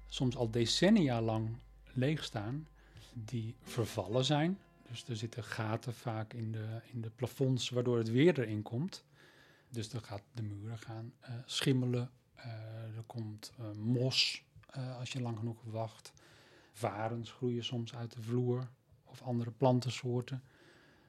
[0.07, 1.57] soms al decennia lang
[1.93, 2.69] leeg staan,
[3.13, 4.59] die vervallen zijn.
[4.89, 9.05] Dus er zitten gaten vaak in de, in de plafonds waardoor het weer erin komt.
[9.69, 12.11] Dus dan gaat de muren gaan uh, schimmelen.
[12.37, 12.45] Uh,
[12.97, 14.43] er komt uh, mos
[14.99, 16.13] als je lang genoeg wacht.
[16.73, 18.69] Varens groeien soms uit de vloer
[19.05, 20.43] of andere plantensoorten.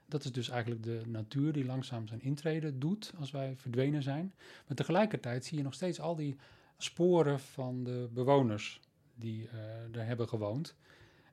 [0.05, 4.33] Dat is dus eigenlijk de natuur die langzaam zijn intrede doet als wij verdwenen zijn.
[4.67, 6.37] Maar tegelijkertijd zie je nog steeds al die
[6.77, 8.79] sporen van de bewoners
[9.15, 10.75] die uh, er hebben gewoond.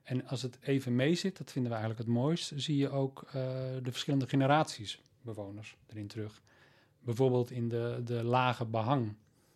[0.03, 3.23] En als het even mee zit, dat vinden we eigenlijk het mooist, zie je ook
[3.25, 3.31] uh,
[3.83, 6.41] de verschillende generaties bewoners erin terug.
[6.99, 9.15] Bijvoorbeeld in de, de lage behang.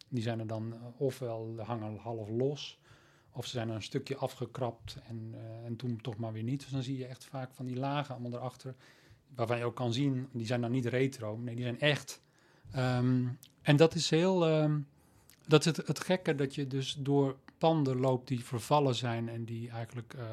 [0.09, 2.79] Die zijn er dan uh, ofwel hangen half los,
[3.31, 6.59] of ze zijn er een stukje afgekrapt en, en toen toch maar weer niet.
[6.59, 8.75] Dus dan zie je echt vaak van die lagen allemaal erachter
[9.37, 12.21] waarvan je ook kan zien, die zijn dan niet retro, nee, die zijn echt.
[12.75, 14.87] Um, en dat is heel, um,
[15.47, 19.45] dat is het, het gekke dat je dus door panden loopt die vervallen zijn en
[19.45, 20.23] die eigenlijk, uh,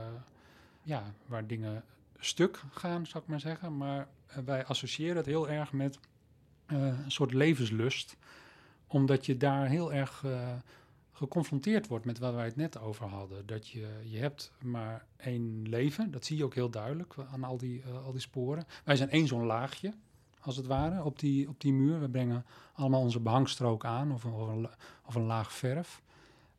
[0.82, 1.84] ja, waar dingen
[2.18, 3.76] stuk gaan, zou ik maar zeggen.
[3.76, 5.98] Maar uh, wij associëren het heel erg met
[6.66, 8.16] uh, een soort levenslust,
[8.86, 10.24] omdat je daar heel erg
[11.14, 13.46] geconfronteerd wordt met waar wij het net over hadden.
[13.46, 17.56] Dat je, je hebt maar één leven, dat zie je ook heel duidelijk aan al
[17.56, 18.64] die, uh, al die sporen.
[18.84, 19.94] Wij zijn één zo'n laagje,
[20.40, 22.00] als het ware, op die, op die muur.
[22.00, 24.68] We brengen allemaal onze behangstrook aan of, of, een,
[25.06, 26.02] of een laag verf.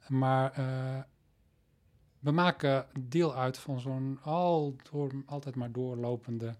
[0.07, 0.99] Maar uh,
[2.19, 4.19] we maken deel uit van zo'n
[5.25, 6.55] altijd maar doorlopende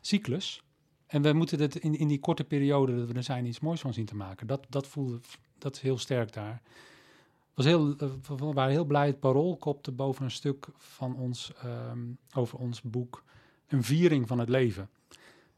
[0.00, 0.64] cyclus.
[1.06, 3.80] En we moeten het in, in die korte periode dat we er zijn iets moois
[3.80, 4.46] van zien te maken.
[4.46, 5.20] Dat, dat voelde,
[5.58, 6.62] dat is heel sterk daar
[7.56, 9.06] was heel, uh, we waren heel blij.
[9.06, 13.24] Het parool kopte boven een stuk van ons, um, over ons boek,
[13.66, 14.90] een viering van het leven.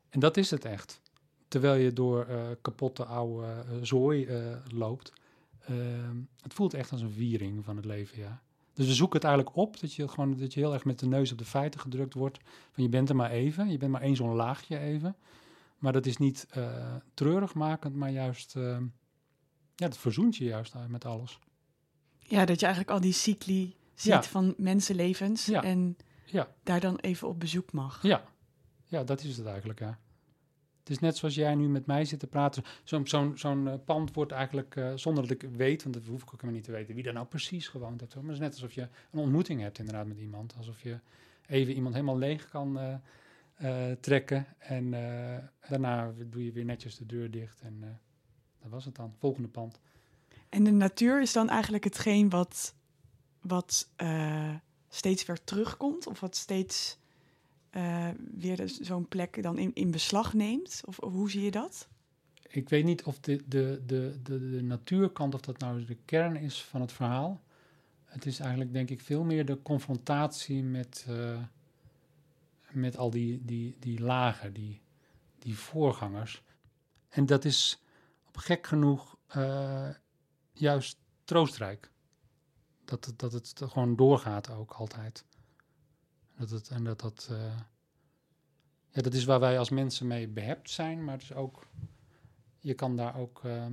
[0.08, 1.00] En dat is het echt.
[1.48, 4.28] Terwijl je door uh, kapotte oude uh, zooi
[4.74, 5.12] loopt.
[5.60, 8.42] Ehm, het voelt echt als een viering van het leven, ja.
[8.72, 11.06] Dus we zoeken het eigenlijk op, dat je, gewoon, dat je heel erg met de
[11.06, 12.38] neus op de feiten gedrukt wordt.
[12.70, 15.16] Van je bent er maar even, je bent maar één zo'n laagje even.
[15.78, 16.46] Maar dat is niet
[17.14, 18.82] treurig makend, maar juist, ehm,
[19.74, 21.38] ja, dat verzoent je juist met alles.
[22.28, 24.22] Ja, dat je eigenlijk al die cycli ziet Ja.
[24.22, 25.62] van mensenlevens Ja.
[25.62, 28.02] en Ja, daar dan even op bezoek mag.
[28.02, 28.24] ja.
[28.86, 29.98] ja, dat is het eigenlijk, ja.
[30.78, 32.62] Het is net zoals jij nu met mij zit te praten.
[32.84, 36.22] Zo'n zo'n zo'n eh, pand wordt eigenlijk, eh, zonder dat ik weet, want dat hoef
[36.22, 38.14] ik ook helemaal niet te weten, wie daar nou precies gewoond heeft.
[38.14, 40.54] Maar het is net alsof je een ontmoeting hebt inderdaad met iemand.
[40.56, 40.98] Alsof je
[41.46, 42.78] even iemand helemaal leeg kan
[43.54, 44.46] eh, trekken.
[44.58, 44.90] En
[45.68, 47.60] daarna doe je weer netjes de deur dicht.
[47.60, 48.00] En
[48.62, 49.14] dat was het dan.
[49.18, 49.80] Volgende pand.
[50.48, 52.74] En de natuur is dan eigenlijk hetgeen wat,
[53.40, 54.54] wat eh,
[54.88, 56.98] steeds weer terugkomt of wat steeds
[57.70, 60.82] eh, weer zo'n plek dan in, in beslag neemt?
[60.84, 61.88] Of, hoe zie je dat?
[62.48, 66.36] Ik weet niet of de, de, de, de, de natuurkant, of dat nou de kern
[66.36, 67.40] is van het verhaal.
[68.04, 71.42] Het is eigenlijk, denk ik, veel meer de confrontatie met, eh,
[72.70, 74.80] met al die, die, die lagen, die,
[75.38, 76.42] die voorgangers.
[77.08, 77.82] En dat is
[78.26, 79.16] op gek genoeg
[80.60, 81.90] juist troostrijk.
[82.84, 85.24] Dat het, dat het gewoon doorgaat ook altijd.
[86.36, 87.28] Dat het, en dat dat.
[87.30, 87.56] eh,
[88.90, 91.66] ja, dat is waar wij als mensen mee behept zijn, maar het is ook
[92.60, 93.66] je kan daar ook uh,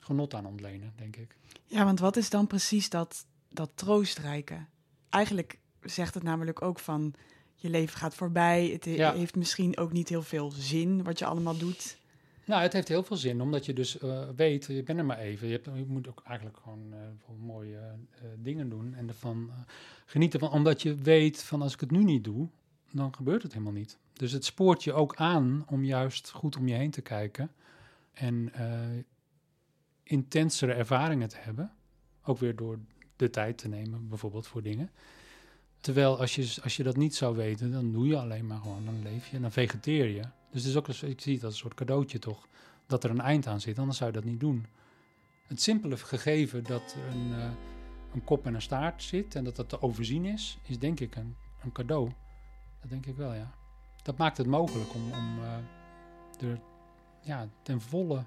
[0.00, 1.36] genot aan ontlenen, denk ik.
[1.66, 4.66] Ja, want wat is dan precies dat, dat troostrijke?
[5.08, 7.14] Eigenlijk zegt het namelijk ook van
[7.54, 8.68] je leven gaat voorbij.
[8.68, 9.12] Het he Ja.
[9.12, 11.98] heeft misschien ook niet heel veel zin wat je allemaal doet.
[12.46, 15.18] Nou, het heeft heel veel zin, omdat je dus uh, weet, je bent er maar
[15.18, 15.46] even.
[15.46, 19.50] Je, hebt, je moet ook eigenlijk gewoon uh, mooie uh, dingen doen en ervan
[20.04, 20.40] genieten.
[20.40, 22.48] Van, omdat je weet van als ik het nu niet doe,
[22.90, 23.98] dan gebeurt het helemaal niet.
[24.12, 27.50] Dus het spoort je ook aan om juist goed om je heen te kijken.
[28.12, 28.52] En
[30.02, 31.72] intensere ervaringen te hebben.
[32.24, 32.78] Ook weer door
[33.16, 34.90] de tijd te nemen, bijvoorbeeld voor dingen.
[35.80, 38.84] Terwijl als je, als je dat niet zou weten, dan doe je alleen maar gewoon.
[38.84, 40.22] Dan leef je en dan vegeteer je.
[40.56, 42.48] Dus het is ook, ik zie het als een soort cadeautje toch.
[42.86, 44.66] Dat er een eind aan zit, anders zou je dat niet doen.
[45.46, 47.50] Het simpele gegeven dat er een, uh,
[48.14, 51.16] een kop en een staart zit en dat dat te overzien is, is denk ik
[51.16, 52.10] een, een cadeau.
[52.80, 53.54] Dat denk ik wel, ja.
[54.02, 56.60] Dat maakt het mogelijk om, om uh, er
[57.22, 58.24] ja, ten volle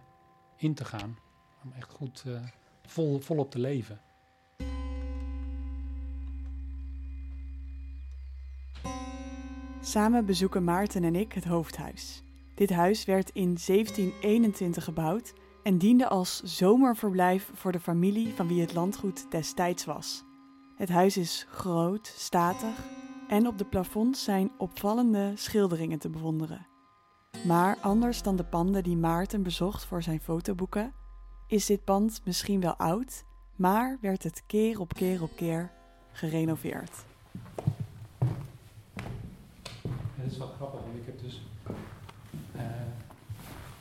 [0.57, 1.17] in te gaan.
[1.63, 2.41] Om echt goed uh,
[2.85, 4.01] vol, volop te leven.
[9.81, 12.23] Samen bezoeken Maarten en ik het hoofdhuis.
[12.55, 18.61] Dit huis werd in 1721 gebouwd en diende als zomerverblijf voor de familie van wie
[18.61, 20.23] het landgoed destijds was.
[20.75, 22.87] Het huis is groot, statig
[23.27, 26.67] en op de plafonds zijn opvallende schilderingen te bewonderen.
[27.45, 30.93] Maar anders dan de panden die Maarten bezocht voor zijn fotoboeken,
[31.47, 33.23] is dit pand misschien wel oud,
[33.55, 35.71] maar werd het keer op keer op keer
[36.11, 37.07] gerenoveerd.
[40.21, 41.41] Het is wel grappig, want ik heb dus.
[42.55, 42.61] eh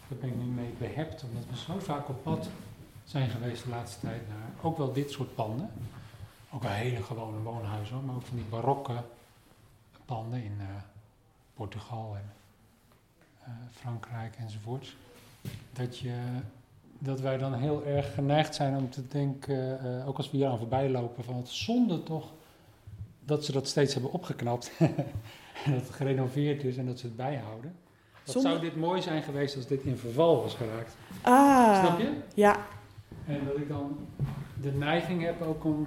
[0.08, 2.48] daar ben ik nu mee behept, omdat we zo vaak op pad
[3.04, 5.70] zijn geweest de laatste tijd naar ook wel dit soort panden.
[6.50, 9.02] Ook wel hele gewone woonhuizen, hoor, maar ook van die barokke
[10.04, 10.66] panden in eh,
[11.54, 12.32] Portugal en
[13.42, 14.96] eh, Frankrijk enzovoorts.
[15.72, 16.16] Dat, je,
[16.98, 20.58] dat wij dan heel erg geneigd zijn om te denken, ook als we hier aan
[20.58, 22.32] voorbij lopen, van het zonde toch
[23.24, 24.70] dat ze dat steeds hebben opgeknapt.
[25.64, 27.74] en dat het gerenoveerd is en dat ze het bijhouden.
[28.24, 30.96] Wat zou dit mooi zijn geweest als dit in verval was geraakt?
[31.22, 32.12] Ah, Snap je?
[32.34, 32.56] ja.
[33.26, 33.98] En dat ik dan
[34.60, 35.86] de neiging heb ook om,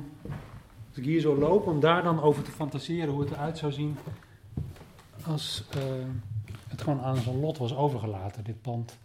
[0.89, 3.71] als ik hier zo loop, om daar dan over te fantaseren hoe het eruit zou
[3.71, 3.97] zien
[5.25, 5.81] als eh,
[6.67, 8.97] het gewoon aan zo'n lot was overgelaten, dit pand.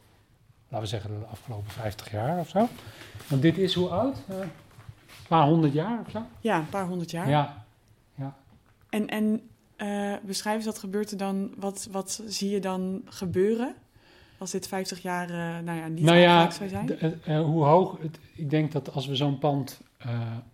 [0.69, 2.69] Laten we zeggen de afgelopen 50 jaar of zo.
[3.29, 4.17] Want dit is hoe oud?
[4.29, 4.51] Eh, een
[5.29, 6.23] paar honderd jaar of zo?
[6.41, 7.29] Ja, een paar honderd jaar.
[7.29, 7.65] Ja.
[8.91, 13.75] En, en eh, beschrijf eens wat gebeurt er dan, wat, wat zie je dan gebeuren
[14.39, 16.87] als dit 50 jaar eh, nou ja, niet nou ja, zou zijn?
[16.87, 19.81] de- eh, hoe hoog, het, ik denk dat als we zo'n pand,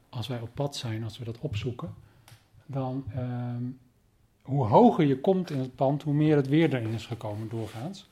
[0.09, 1.95] als wij op pad zijn, als we dat opzoeken,
[2.67, 3.65] dan ehm,
[4.43, 8.11] hoe hoger je komt in het pand, hoe meer het weer erin is gekomen doorgaans.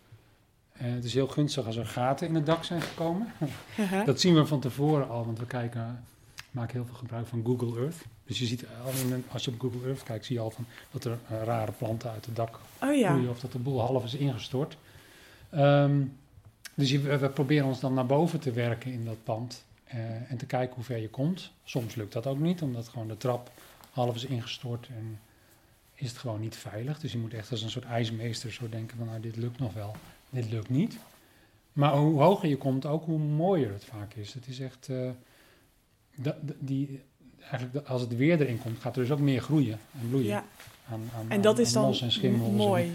[0.73, 3.33] Het is heel gunstig als er gaten in het dak zijn gekomen.
[4.05, 6.05] Dat zien we van tevoren al, want we kijken,
[6.51, 8.05] maken heel veel gebruik van Google Earth.
[8.31, 10.51] Dus je ziet al in een- als je op Google Earth kijkt, zie je al
[10.51, 13.59] van dat er eh, rare planten uit het dak oh ja, groeien of dat de
[13.59, 14.77] boel half is ingestort.
[15.51, 16.03] Ehm,
[16.75, 20.37] dus je, we proberen ons dan naar boven te werken in dat pand eh, en
[20.37, 21.51] te kijken hoe ver je komt.
[21.65, 23.51] Soms lukt dat ook niet, omdat gewoon de trap
[23.91, 25.19] half is ingestort en
[25.95, 26.99] is het gewoon niet veilig.
[27.01, 29.73] Dus je moet echt als een soort ijsmeester zo denken van nou dit lukt nog
[29.73, 29.97] wel,
[30.31, 30.97] dit lukt niet.
[31.73, 34.35] Maar hoe hoger je komt, ook hoe mooier het vaak is.
[34.35, 35.11] Het is echt, eh,
[36.59, 37.03] die,
[37.51, 40.27] eigenlijk als het weer erin komt, gaat er dus ook meer groeien en bloeien.
[40.29, 40.45] ja.
[40.91, 42.93] Aan, aan, En dat aan- is dan mos en schimmels en- mooi.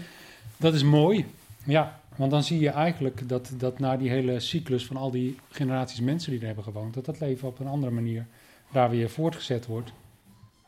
[0.56, 1.24] dat is mooi,
[1.64, 2.00] ja.
[2.16, 6.00] Want dan zie je eigenlijk dat, dat na die hele cyclus van al die generaties
[6.00, 8.26] mensen die er hebben gewoond, dat dat leven op een andere manier
[8.72, 9.92] daar weer voortgezet wordt.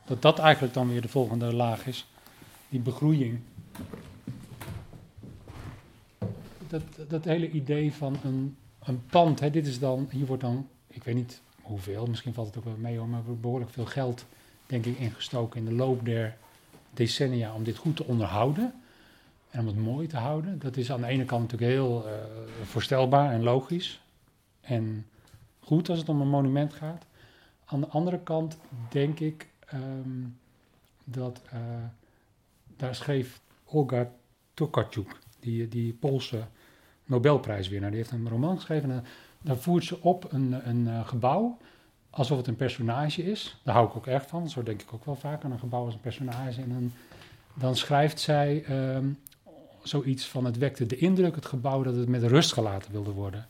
[0.05, 2.07] Dat dat eigenlijk dan weer de volgende laag is.
[2.69, 3.39] Die begroeiing.
[6.67, 10.67] Dat, dat hele idee van een, een pand, hè, dit is dan, hier wordt dan,
[10.87, 13.71] ik weet niet hoeveel, misschien valt het ook wel mee hoor, maar er wordt behoorlijk
[13.71, 14.25] veel geld,
[14.65, 16.37] denk ik, ingestoken in de loop der
[16.93, 18.73] decennia om dit goed te onderhouden.
[19.49, 22.13] En om het mooi te houden, dat is aan de ene kant natuurlijk heel eh,
[22.63, 24.01] voorstelbaar en logisch.
[24.61, 25.05] En
[25.59, 27.05] goed als het om een monument gaat.
[27.65, 28.57] Aan de andere kant
[28.89, 30.25] denk ik ehm,
[31.03, 31.59] dat eh,
[32.77, 34.11] daar schreef Olga
[34.53, 36.43] Tokarczuk, die, die Poolse
[37.05, 38.91] Nobelprijswinnaar, die heeft een roman geschreven.
[38.91, 39.05] En
[39.41, 41.57] daar voert ze op een, een eh, gebouw
[42.09, 43.57] alsof het een personage is.
[43.63, 45.85] Daar hou ik ook erg van, zo denk ik ook wel vaak aan een gebouw
[45.85, 46.61] als een personage.
[46.61, 46.91] En dan,
[47.53, 49.05] dan schrijft zij ehm,
[49.83, 53.47] zoiets van het wekte de indruk, het gebouw, dat het met rust gelaten wilde worden.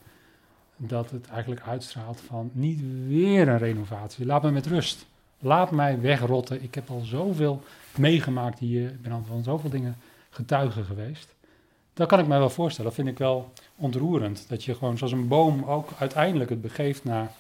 [0.76, 5.06] Dat het eigenlijk uitstraalt van niet weer een renovatie, laat me met rust.
[5.42, 6.64] Laat mij wegrotten.
[6.64, 7.64] Ik heb al zoveel
[7.96, 9.98] meegemaakt hier, ik ben al van zoveel dingen
[10.30, 11.36] getuige geweest.
[12.00, 14.50] Dat kan ik mij wel voorstellen, dat vind ik wel ontroerend.
[14.50, 17.32] Dat je gewoon zoals een boom ook uiteindelijk het begeeft naar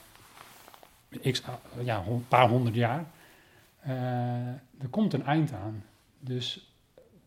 [1.32, 1.44] x,
[1.84, 3.06] ja, een paar honderd jaar.
[3.80, 3.94] Eh,
[4.82, 5.84] er komt een eind aan.
[6.20, 6.74] Dus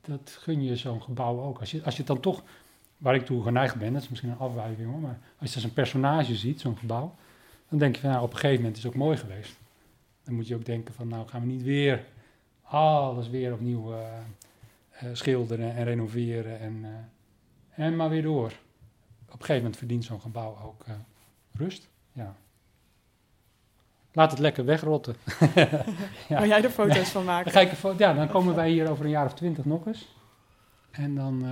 [0.00, 1.58] dat gun je zo'n gebouw ook.
[1.58, 2.42] Als je, als je het dan toch,
[2.98, 5.64] waar ik toe geneigd ben, dat is misschien een afwijking hoor, maar als je als
[5.64, 7.14] een personage ziet, zo'n gebouw,
[7.68, 9.56] dan denk je van op een gegeven moment is het ook mooi geweest.
[10.24, 12.04] Dan moet je ook denken van nou gaan we niet weer
[12.62, 13.98] alles weer opnieuw eh,
[14.90, 16.84] eh, schilderen en renoveren en,
[17.74, 18.46] en maar weer door.
[18.46, 18.52] Op
[19.38, 20.94] een gegeven moment verdient zo'n gebouw ook eh,
[21.52, 21.88] rust.
[22.12, 22.34] Ja.
[24.12, 25.16] Laat het lekker wegrotten.
[26.28, 26.46] Ja.
[26.46, 27.50] Jij er foto's van Dan, maken.
[27.52, 29.86] ga ik een fo- ja, dan komen wij hier over een jaar of twintig nog
[29.86, 30.14] eens.
[30.90, 31.50] En dan, eh,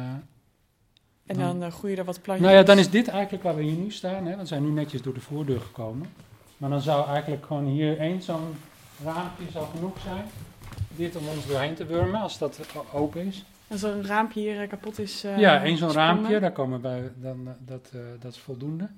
[1.26, 2.46] En dan eh, groeien er wat plantjes.
[2.48, 4.22] nou ja, dan is dit eigenlijk waar we hier nu staan.
[4.24, 4.28] Hè?
[4.30, 6.12] Want we zijn nu netjes door de voordeur gekomen.
[6.56, 8.54] Maar dan zou eigenlijk gewoon hier één zo'n
[9.04, 10.24] raampje zou genoeg zijn.
[10.88, 12.60] Dit om ons doorheen te wurmen, als dat
[12.92, 13.44] open is.
[13.70, 15.24] Als er een raampje hier eh, kapot is.
[15.24, 18.88] eh, ja, één zo'n raampje, daar komen wij, dan, eh, dat, dat is voldoende.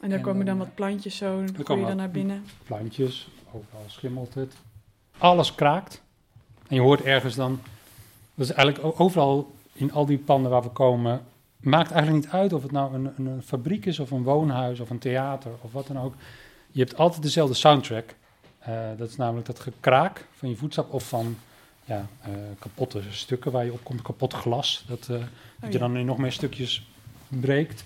[0.00, 1.44] En daar en komen dan dan, wat plantjes zo.
[1.44, 2.44] Dan komen je dan naar binnen.
[2.66, 4.54] Plantjes, overal schimmelt het.
[5.18, 6.02] Alles kraakt.
[6.68, 7.60] En je hoort ergens dan,
[8.34, 11.20] dat is eigenlijk overal in al die panden waar we komen,
[11.60, 14.90] maakt eigenlijk niet uit of het nou een, een, fabriek is of een woonhuis of
[14.90, 16.14] een theater of wat dan ook.
[16.70, 18.14] Je hebt altijd dezelfde soundtrack.
[18.96, 21.36] Dat is namelijk dat gekraak van je voetstap of van
[21.90, 24.84] ja, eh, kapotte stukken waar je op komt, kapot glas.
[24.86, 25.26] Dat, eh, dat
[25.60, 25.78] je Oh ja.
[25.78, 26.90] dan in nog meer stukjes
[27.28, 27.84] breekt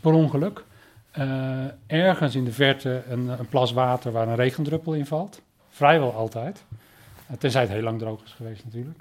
[0.00, 0.64] per ongeluk.
[1.10, 5.42] eh, ergens in de verte een, een plas water waar een regendruppel in valt.
[5.68, 6.64] Vrijwel altijd.
[7.38, 9.00] Tenzij het heel lang droog is geweest natuurlijk.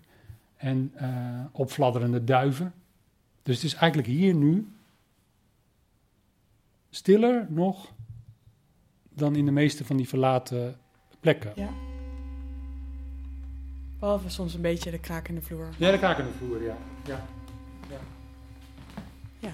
[0.57, 0.93] En
[1.51, 2.73] opfladderende duiven.
[3.43, 4.71] Dus het is eigenlijk hier nu
[6.89, 7.91] stiller nog
[9.09, 10.75] dan in de meeste van die verlaten
[11.19, 11.51] plekken.
[11.55, 11.69] Ja.
[13.99, 15.69] Behalve soms een beetje de kraak in de vloer.
[15.77, 16.77] Ja, de kraak in de vloer, ja.
[17.05, 17.25] ja.
[17.89, 17.99] ja.
[19.39, 19.53] Ja.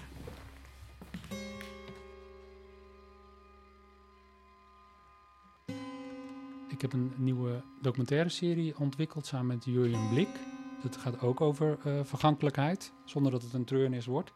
[6.70, 10.40] Ik heb een nieuwe documentaire serie ontwikkeld samen met Jurjen Blik.
[10.82, 14.34] Dat gaat ook over uh, vergankelijkheid, zonder dat het een treurnis wordt.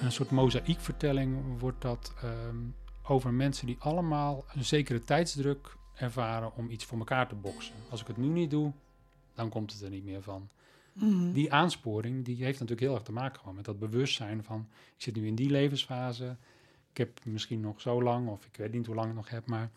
[0.00, 6.70] Een soort mozaïekvertelling wordt dat um, over mensen die allemaal een zekere tijdsdruk ervaren om
[6.70, 7.74] iets voor elkaar te boksen.
[7.88, 8.72] Als ik het nu niet doe,
[9.40, 10.48] dan komt het er niet meer van.
[10.92, 11.32] Mm.
[11.32, 15.02] Die aansporing die heeft natuurlijk heel erg te maken gewoon met dat bewustzijn van ik
[15.02, 16.36] zit nu in die levensfase.
[16.90, 19.46] Ik heb misschien nog zo lang, of ik weet niet hoe lang ik nog heb,
[19.46, 19.70] maar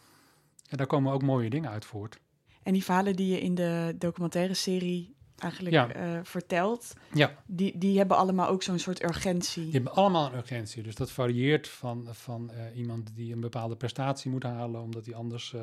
[0.63, 2.19] ja, daar komen ook mooie dingen uit voort.
[2.63, 6.15] En die verhalen die je in de documentaire serie eigenlijk ja.
[6.15, 7.43] uh, vertelt, ja.
[7.45, 9.63] die, die hebben allemaal ook zo'n soort urgentie.
[9.63, 10.83] Die hebben allemaal een urgentie.
[10.83, 15.15] Dus dat varieert van, van uh, iemand die een bepaalde prestatie moet halen, omdat hij
[15.15, 15.61] anders uh,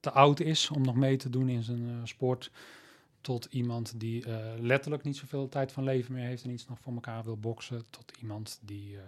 [0.00, 2.50] te oud is om nog mee te doen in zijn sport.
[3.24, 4.24] Tot iemand die
[4.60, 7.84] letterlijk niet zoveel tijd van leven meer heeft en iets nog voor elkaar wil boksen.
[7.90, 8.98] Tot iemand die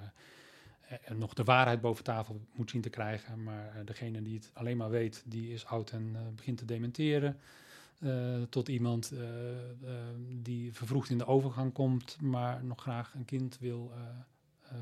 [1.14, 3.42] nog de waarheid boven tafel moet zien te krijgen.
[3.42, 7.38] Maar degene die het alleen maar weet, die is oud en begint te dementeren.
[8.48, 9.12] Tot iemand
[10.28, 13.92] die vervroegd in de overgang komt, maar nog graag een kind wil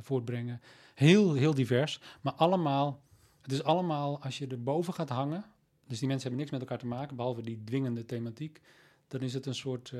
[0.01, 0.61] voortbrengen.
[0.95, 3.01] Heel, heel divers, maar allemaal,
[3.43, 5.45] het is allemaal als je erboven gaat hangen,
[5.87, 8.61] dus die mensen hebben niks met elkaar te maken, behalve die dwingende thematiek,
[9.09, 9.93] dan is het een soort,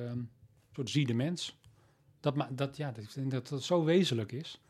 [0.73, 1.59] soort zie de mens.
[2.21, 4.61] Dat, dat, ja, dat, dat dat zo wezenlijk is.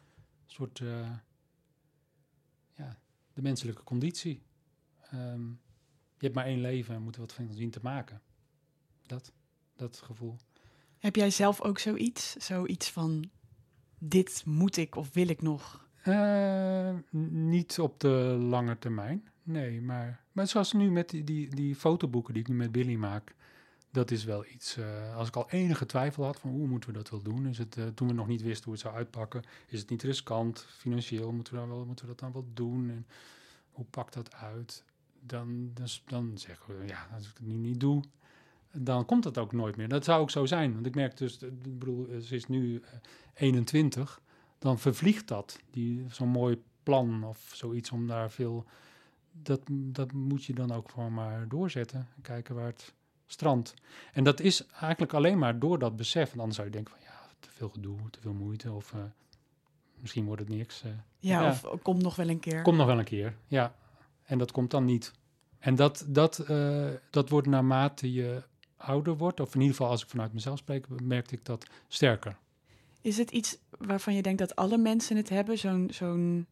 [0.45, 0.78] Een soort,
[2.74, 2.99] ja,
[3.32, 4.43] de menselijke conditie.
[5.14, 5.61] Um,
[6.18, 8.22] je hebt maar één leven en moet er wat van zien te maken.
[9.07, 9.32] Dat,
[9.76, 10.37] dat gevoel.
[10.99, 12.32] Heb jij zelf ook zoiets?
[12.32, 13.30] Zoiets van,
[13.99, 15.89] dit moet ik of wil ik nog?
[16.05, 16.95] Uh,
[17.30, 19.80] niet op de lange termijn, nee.
[19.80, 23.35] Maar, maar zoals nu met die, die, die fotoboeken die ik nu met Billy maak...
[23.95, 26.97] Dat is wel iets, uh, als ik al enige twijfel had van hoe moeten we
[26.97, 27.47] dat wel doen.
[27.47, 30.03] Is het, uh, toen we nog niet wisten hoe het zou uitpakken, is het niet
[30.03, 32.90] riskant, financieel, moeten we, dan wel, moeten we dat dan wel doen?
[32.90, 33.07] En
[33.72, 34.84] hoe pakt dat uit?
[35.20, 38.03] Dan, dan, dan zeggen we, ja, als ik het nu niet doe,
[38.72, 39.88] dan komt het ook nooit meer.
[39.88, 40.74] Dat zou ook zo zijn.
[40.74, 42.82] Want ik merk dus, ik bedoel, ze is nu
[43.34, 44.20] 21,
[44.59, 45.59] dan vervliegt dat.
[45.70, 48.64] Die, zo'n mooi plan of zoiets om daar veel...
[49.42, 52.09] Dat, dat moet je dan ook gewoon maar doorzetten.
[52.16, 52.92] En kijken waar het
[53.35, 53.74] strandt.
[54.12, 56.32] En dat is eigenlijk alleen maar door dat besef.
[56.32, 58.72] En anders zou je denken van, ja, te veel gedoe, te veel moeite.
[58.72, 59.03] Of uh,
[60.01, 60.82] misschien wordt het niks.
[60.85, 62.62] Uh, ja, ja, of komt nog wel een keer.
[62.62, 63.74] Komt nog wel een keer, ja.
[64.24, 65.12] En dat komt dan niet.
[65.59, 68.43] En dat, dat, uh, dat wordt naarmate je
[68.76, 72.37] ouder wordt, of in ieder geval als ik vanuit mezelf spreek, merkte ik dat sterker.
[73.01, 76.47] Is het iets waarvan je denkt dat alle mensen het hebben, zo'n zo'n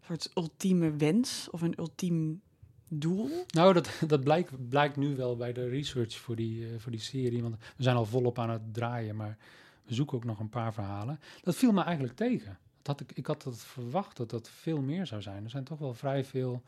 [0.00, 2.42] soort ultieme wens of een ultiem
[2.88, 7.00] Nou, dat, dat blijkt, blijkt nu wel bij de research voor die, uh, voor die
[7.00, 9.36] serie, want we zijn al volop aan het draaien, maar
[9.84, 11.20] we zoeken ook nog een paar verhalen.
[11.42, 12.58] Dat viel me eigenlijk tegen.
[12.82, 15.44] Dat had ik, ik had het verwacht dat dat veel meer zou zijn.
[15.44, 16.62] Er zijn toch wel vrij veel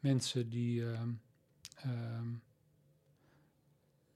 [0.00, 0.80] mensen die...
[0.80, 1.00] Uh,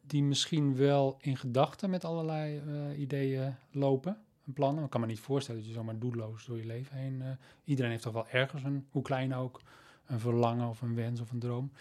[0.06, 4.84] die misschien wel in gedachten met allerlei uh, ideeën lopen en plannen.
[4.84, 7.20] Ik kan me niet voorstellen dat je zomaar doelloos door je leven heen...
[7.20, 7.28] Uh,
[7.64, 9.60] iedereen heeft toch wel ergens, een, hoe klein ook,
[10.06, 11.72] een verlangen of een wens of een droom.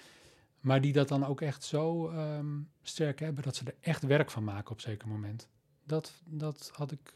[0.59, 4.31] Maar die dat dan ook echt zo um, sterk hebben dat ze er echt werk
[4.31, 5.47] van maken op zeker moment.
[5.83, 7.13] Dat, dat had ik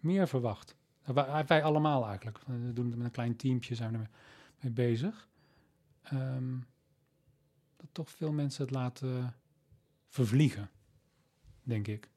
[0.00, 0.76] meer verwacht.
[1.04, 2.38] Wij, wij allemaal eigenlijk.
[2.46, 4.06] We doen het met een klein teampje, zijn we
[4.60, 5.28] mee bezig.
[6.12, 6.66] Um,
[7.76, 9.34] dat toch veel mensen het laten
[10.08, 10.70] vervliegen,
[11.62, 12.10] denk ik.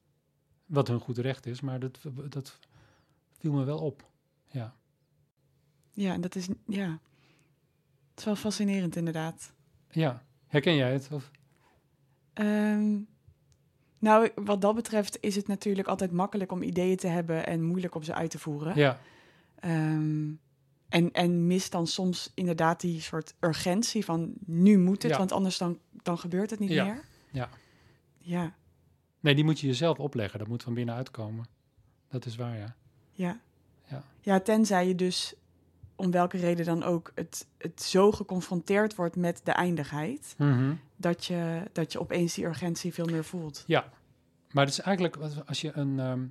[0.65, 1.99] Wat hun goed recht is, maar dat,
[2.29, 2.59] dat
[3.37, 4.09] viel me wel op.
[4.47, 4.75] Ja.
[5.89, 6.99] Ja, en dat is, ja.
[8.21, 9.53] Is wel fascinerend, inderdaad.
[9.89, 10.23] Ja.
[10.47, 11.09] Herken jij het?
[11.11, 11.31] Of?
[12.33, 13.07] Um,
[13.99, 17.95] nou, wat dat betreft is het natuurlijk altijd makkelijk om ideeën te hebben en moeilijk
[17.95, 18.75] om ze uit te voeren.
[18.75, 18.99] Ja.
[19.65, 20.39] Um,
[20.89, 25.17] en, en mis dan soms inderdaad die soort urgentie van nu moet het, Ja.
[25.17, 26.83] want anders dan, dan gebeurt het niet Ja.
[26.85, 27.03] meer.
[27.31, 27.49] Ja.
[28.17, 28.53] Ja,
[29.19, 30.39] Nee, die moet je jezelf opleggen.
[30.39, 31.45] Dat moet van binnenuit komen.
[32.09, 32.75] Dat is waar, ja.
[33.11, 33.39] ja.
[33.87, 34.03] Ja.
[34.21, 35.33] Ja, tenzij je dus
[36.01, 40.73] om welke reden dan ook het, het zo geconfronteerd wordt met de eindigheid, Mhm.
[40.95, 43.63] dat je, dat je opeens die urgentie veel meer voelt.
[43.67, 43.89] Ja.
[44.51, 46.23] Maar het is eigenlijk, als- je een, ehm,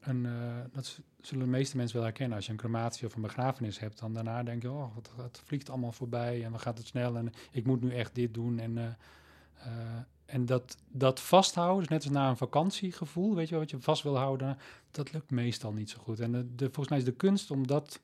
[0.00, 0.32] een, eh,
[0.72, 2.36] dat zullen de meeste mensen wel herkennen.
[2.36, 5.40] Als je een crematie of een begrafenis hebt, dan daarna denk je, oh, het, het
[5.44, 8.58] vliegt allemaal voorbij en we gaat het snel en ik moet nu echt dit doen.
[8.58, 8.84] En, eh,
[9.54, 9.72] eh,
[10.26, 13.80] en dat, dat vasthouden, dus net als na een vakantiegevoel, weet je wel, wat je
[13.80, 14.58] vast wil houden,
[14.90, 16.20] dat lukt meestal niet zo goed.
[16.20, 18.00] En de, de, volgens mij is de kunst om dat,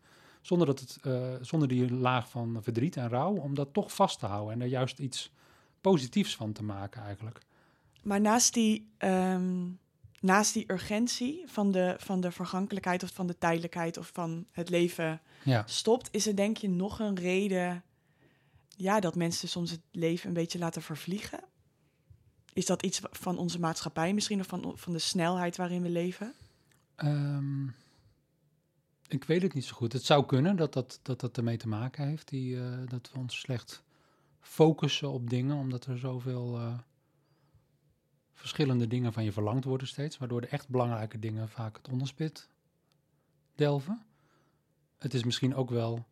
[0.47, 4.19] zonder, dat het, eh, zonder die laag van verdriet en rouw, om dat toch vast
[4.19, 5.33] te houden en er juist iets
[5.81, 7.41] positiefs van te maken eigenlijk.
[8.03, 9.67] Maar naast die, ehm,
[10.21, 14.71] naast die urgentie van de, van de vergankelijkheid of van de tijdelijkheid of van het
[14.71, 15.63] leven Ja.
[15.67, 17.83] stopt, is er denk je nog een reden
[18.77, 21.41] ja, dat mensen soms het leven een beetje laten vervliegen?
[22.53, 26.33] Is dat iets van onze maatschappij misschien of van, van de snelheid waarin we leven?
[26.95, 27.67] Ehm,
[29.15, 29.93] ik weet het niet zo goed.
[29.93, 32.29] Het zou kunnen dat dat, dat, dat ermee te maken heeft.
[32.29, 33.83] Die, eh, dat we ons slecht
[34.41, 36.79] focussen op dingen, omdat er zoveel eh,
[38.33, 40.19] verschillende dingen van je verlangd worden steeds.
[40.19, 42.49] Waardoor de echt belangrijke dingen vaak het onderspit
[43.55, 44.03] delven.
[44.99, 46.07] Het is misschien ook wel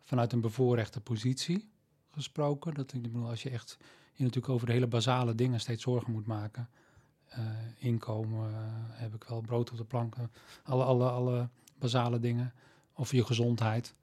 [0.00, 1.70] vanuit een bevoorrechte positie
[2.10, 2.74] gesproken.
[2.74, 3.78] Dat ik bedoel, als je echt
[4.12, 6.68] je natuurlijk over de hele basale dingen steeds zorgen moet maken.
[7.28, 7.44] Eh,
[7.78, 8.50] inkomen,
[8.90, 10.22] heb ik wel brood op de plank, eh,
[10.62, 11.48] alle, alle, alle
[11.82, 12.54] basale dingen,
[12.92, 13.94] of je gezondheid,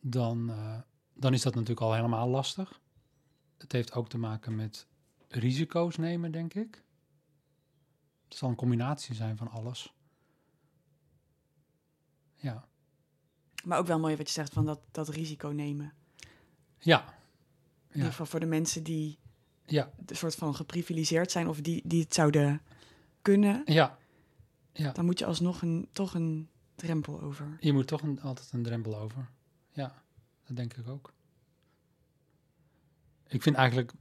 [0.00, 0.78] dan, eh,
[1.14, 2.80] dan is dat natuurlijk al helemaal lastig.
[3.58, 4.86] Het heeft ook te maken met
[5.28, 6.82] risico's nemen, denk ik.
[8.28, 9.94] Het zal een combinatie zijn van alles.
[12.36, 12.64] Ja,
[13.64, 15.92] Maar ook wel mooi wat je zegt van dat, dat risico nemen.
[16.78, 17.14] ja,
[17.88, 19.18] In ieder geval voor de mensen die
[19.64, 22.62] ja, een soort van geprivilegeerd zijn of die, die het zouden
[23.22, 23.98] kunnen, ja.
[24.92, 26.48] dan moet je alsnog een, toch een
[26.80, 27.56] drempel over.
[27.60, 29.30] Je moet toch een, altijd een drempel over.
[29.72, 30.02] Ja,
[30.46, 31.12] dat denk ik ook.
[33.26, 33.92] Ik vind eigenlijk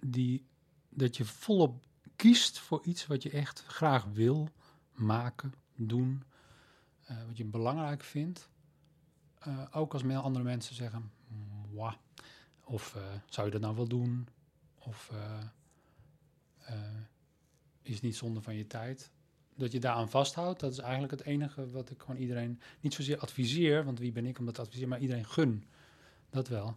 [0.00, 0.46] die,
[0.88, 1.84] dat je volop
[2.16, 4.48] kiest voor iets wat je echt graag wil
[4.92, 6.22] maken, doen,
[7.04, 8.48] eh, wat je belangrijk vindt.
[9.38, 11.12] Eh, ook als andere mensen zeggen,
[11.70, 11.94] "Mwah."
[12.64, 14.28] of eh, zou je dat nou wel doen?
[14.78, 15.12] Of
[17.82, 19.10] is het niet zonde van je tijd?
[19.56, 23.18] Dat je daaraan vasthoudt, dat is eigenlijk het enige wat ik gewoon iedereen niet zozeer
[23.18, 25.64] adviseer, want wie ben ik om dat te adviseren, maar iedereen gun.
[26.30, 26.76] Dat wel.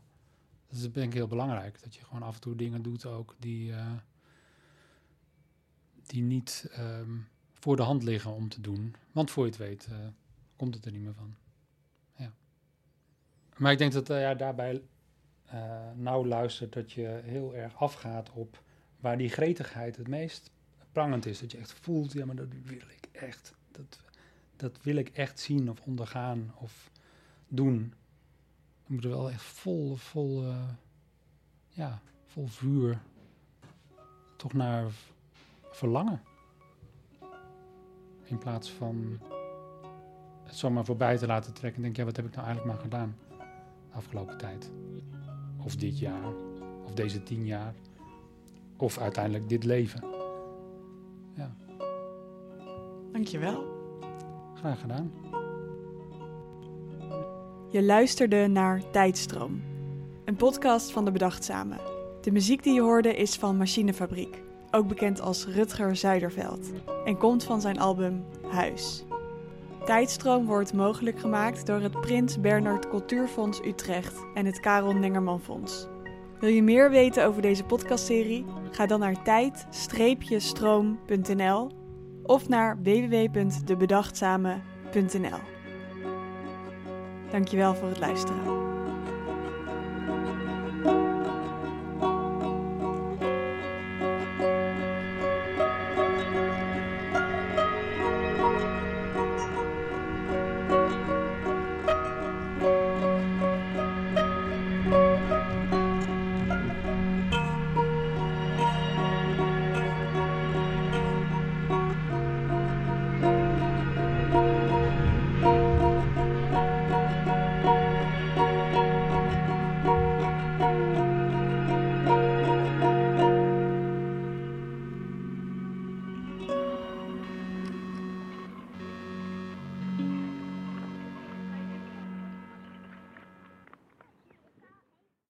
[0.67, 3.35] Dat is denk ik heel belangrijk, dat je gewoon af en toe dingen doet ook
[3.39, 3.91] die, eh,
[6.03, 7.17] die niet ehm,
[7.53, 8.95] voor de hand liggen om te doen.
[9.11, 9.97] Want voor je het weet, eh,
[10.55, 11.35] komt het er niet meer van.
[12.15, 12.33] Ja.
[13.57, 14.81] Maar ik denk dat eh, ja, daarbij
[15.95, 18.63] nauw luistert dat je heel erg afgaat op
[18.99, 20.51] waar die gretigheid het meest
[20.95, 21.39] prangend is.
[21.39, 23.53] Dat je echt voelt, ja, maar dat wil ik echt.
[23.71, 23.99] Dat,
[24.55, 26.91] dat wil ik echt zien of ondergaan of
[27.47, 27.93] doen.
[28.83, 30.69] Dan moet er wel echt vol, vol, eh,
[31.69, 33.01] ja, vol vuur
[34.37, 34.91] toch naar
[35.71, 36.21] verlangen.
[38.23, 39.19] In plaats van
[40.43, 42.83] het zomaar voorbij te laten trekken en denk, ja, wat heb ik nou eigenlijk maar
[42.83, 43.15] gedaan
[43.89, 44.71] de afgelopen tijd?
[45.63, 46.33] Of dit jaar,
[46.83, 47.73] of deze tien jaar,
[48.77, 50.14] of uiteindelijk dit leven.
[53.15, 53.65] Dankjewel.
[54.53, 55.13] Graag gedaan.
[57.69, 59.63] Je luisterde naar Tijdstroom,
[60.25, 61.79] een podcast van de Bedachtzamen.
[62.21, 64.41] De muziek die je hoorde is van Machinefabriek,
[64.71, 66.71] ook bekend als Rutger Zuiderveld,
[67.05, 69.03] en komt van zijn album Huis.
[69.85, 75.87] Tijdstroom wordt mogelijk gemaakt door het Prins Bernhard Cultuurfonds Utrecht en het Karel Nengerman Fonds.
[76.39, 78.45] Wil je meer weten over deze podcastserie?
[78.71, 81.83] Ga dan naar tijd-stroom.nl
[82.25, 85.39] of naar www.debedachtzamen.nl.
[87.31, 88.64] Dankjewel voor het luisteren.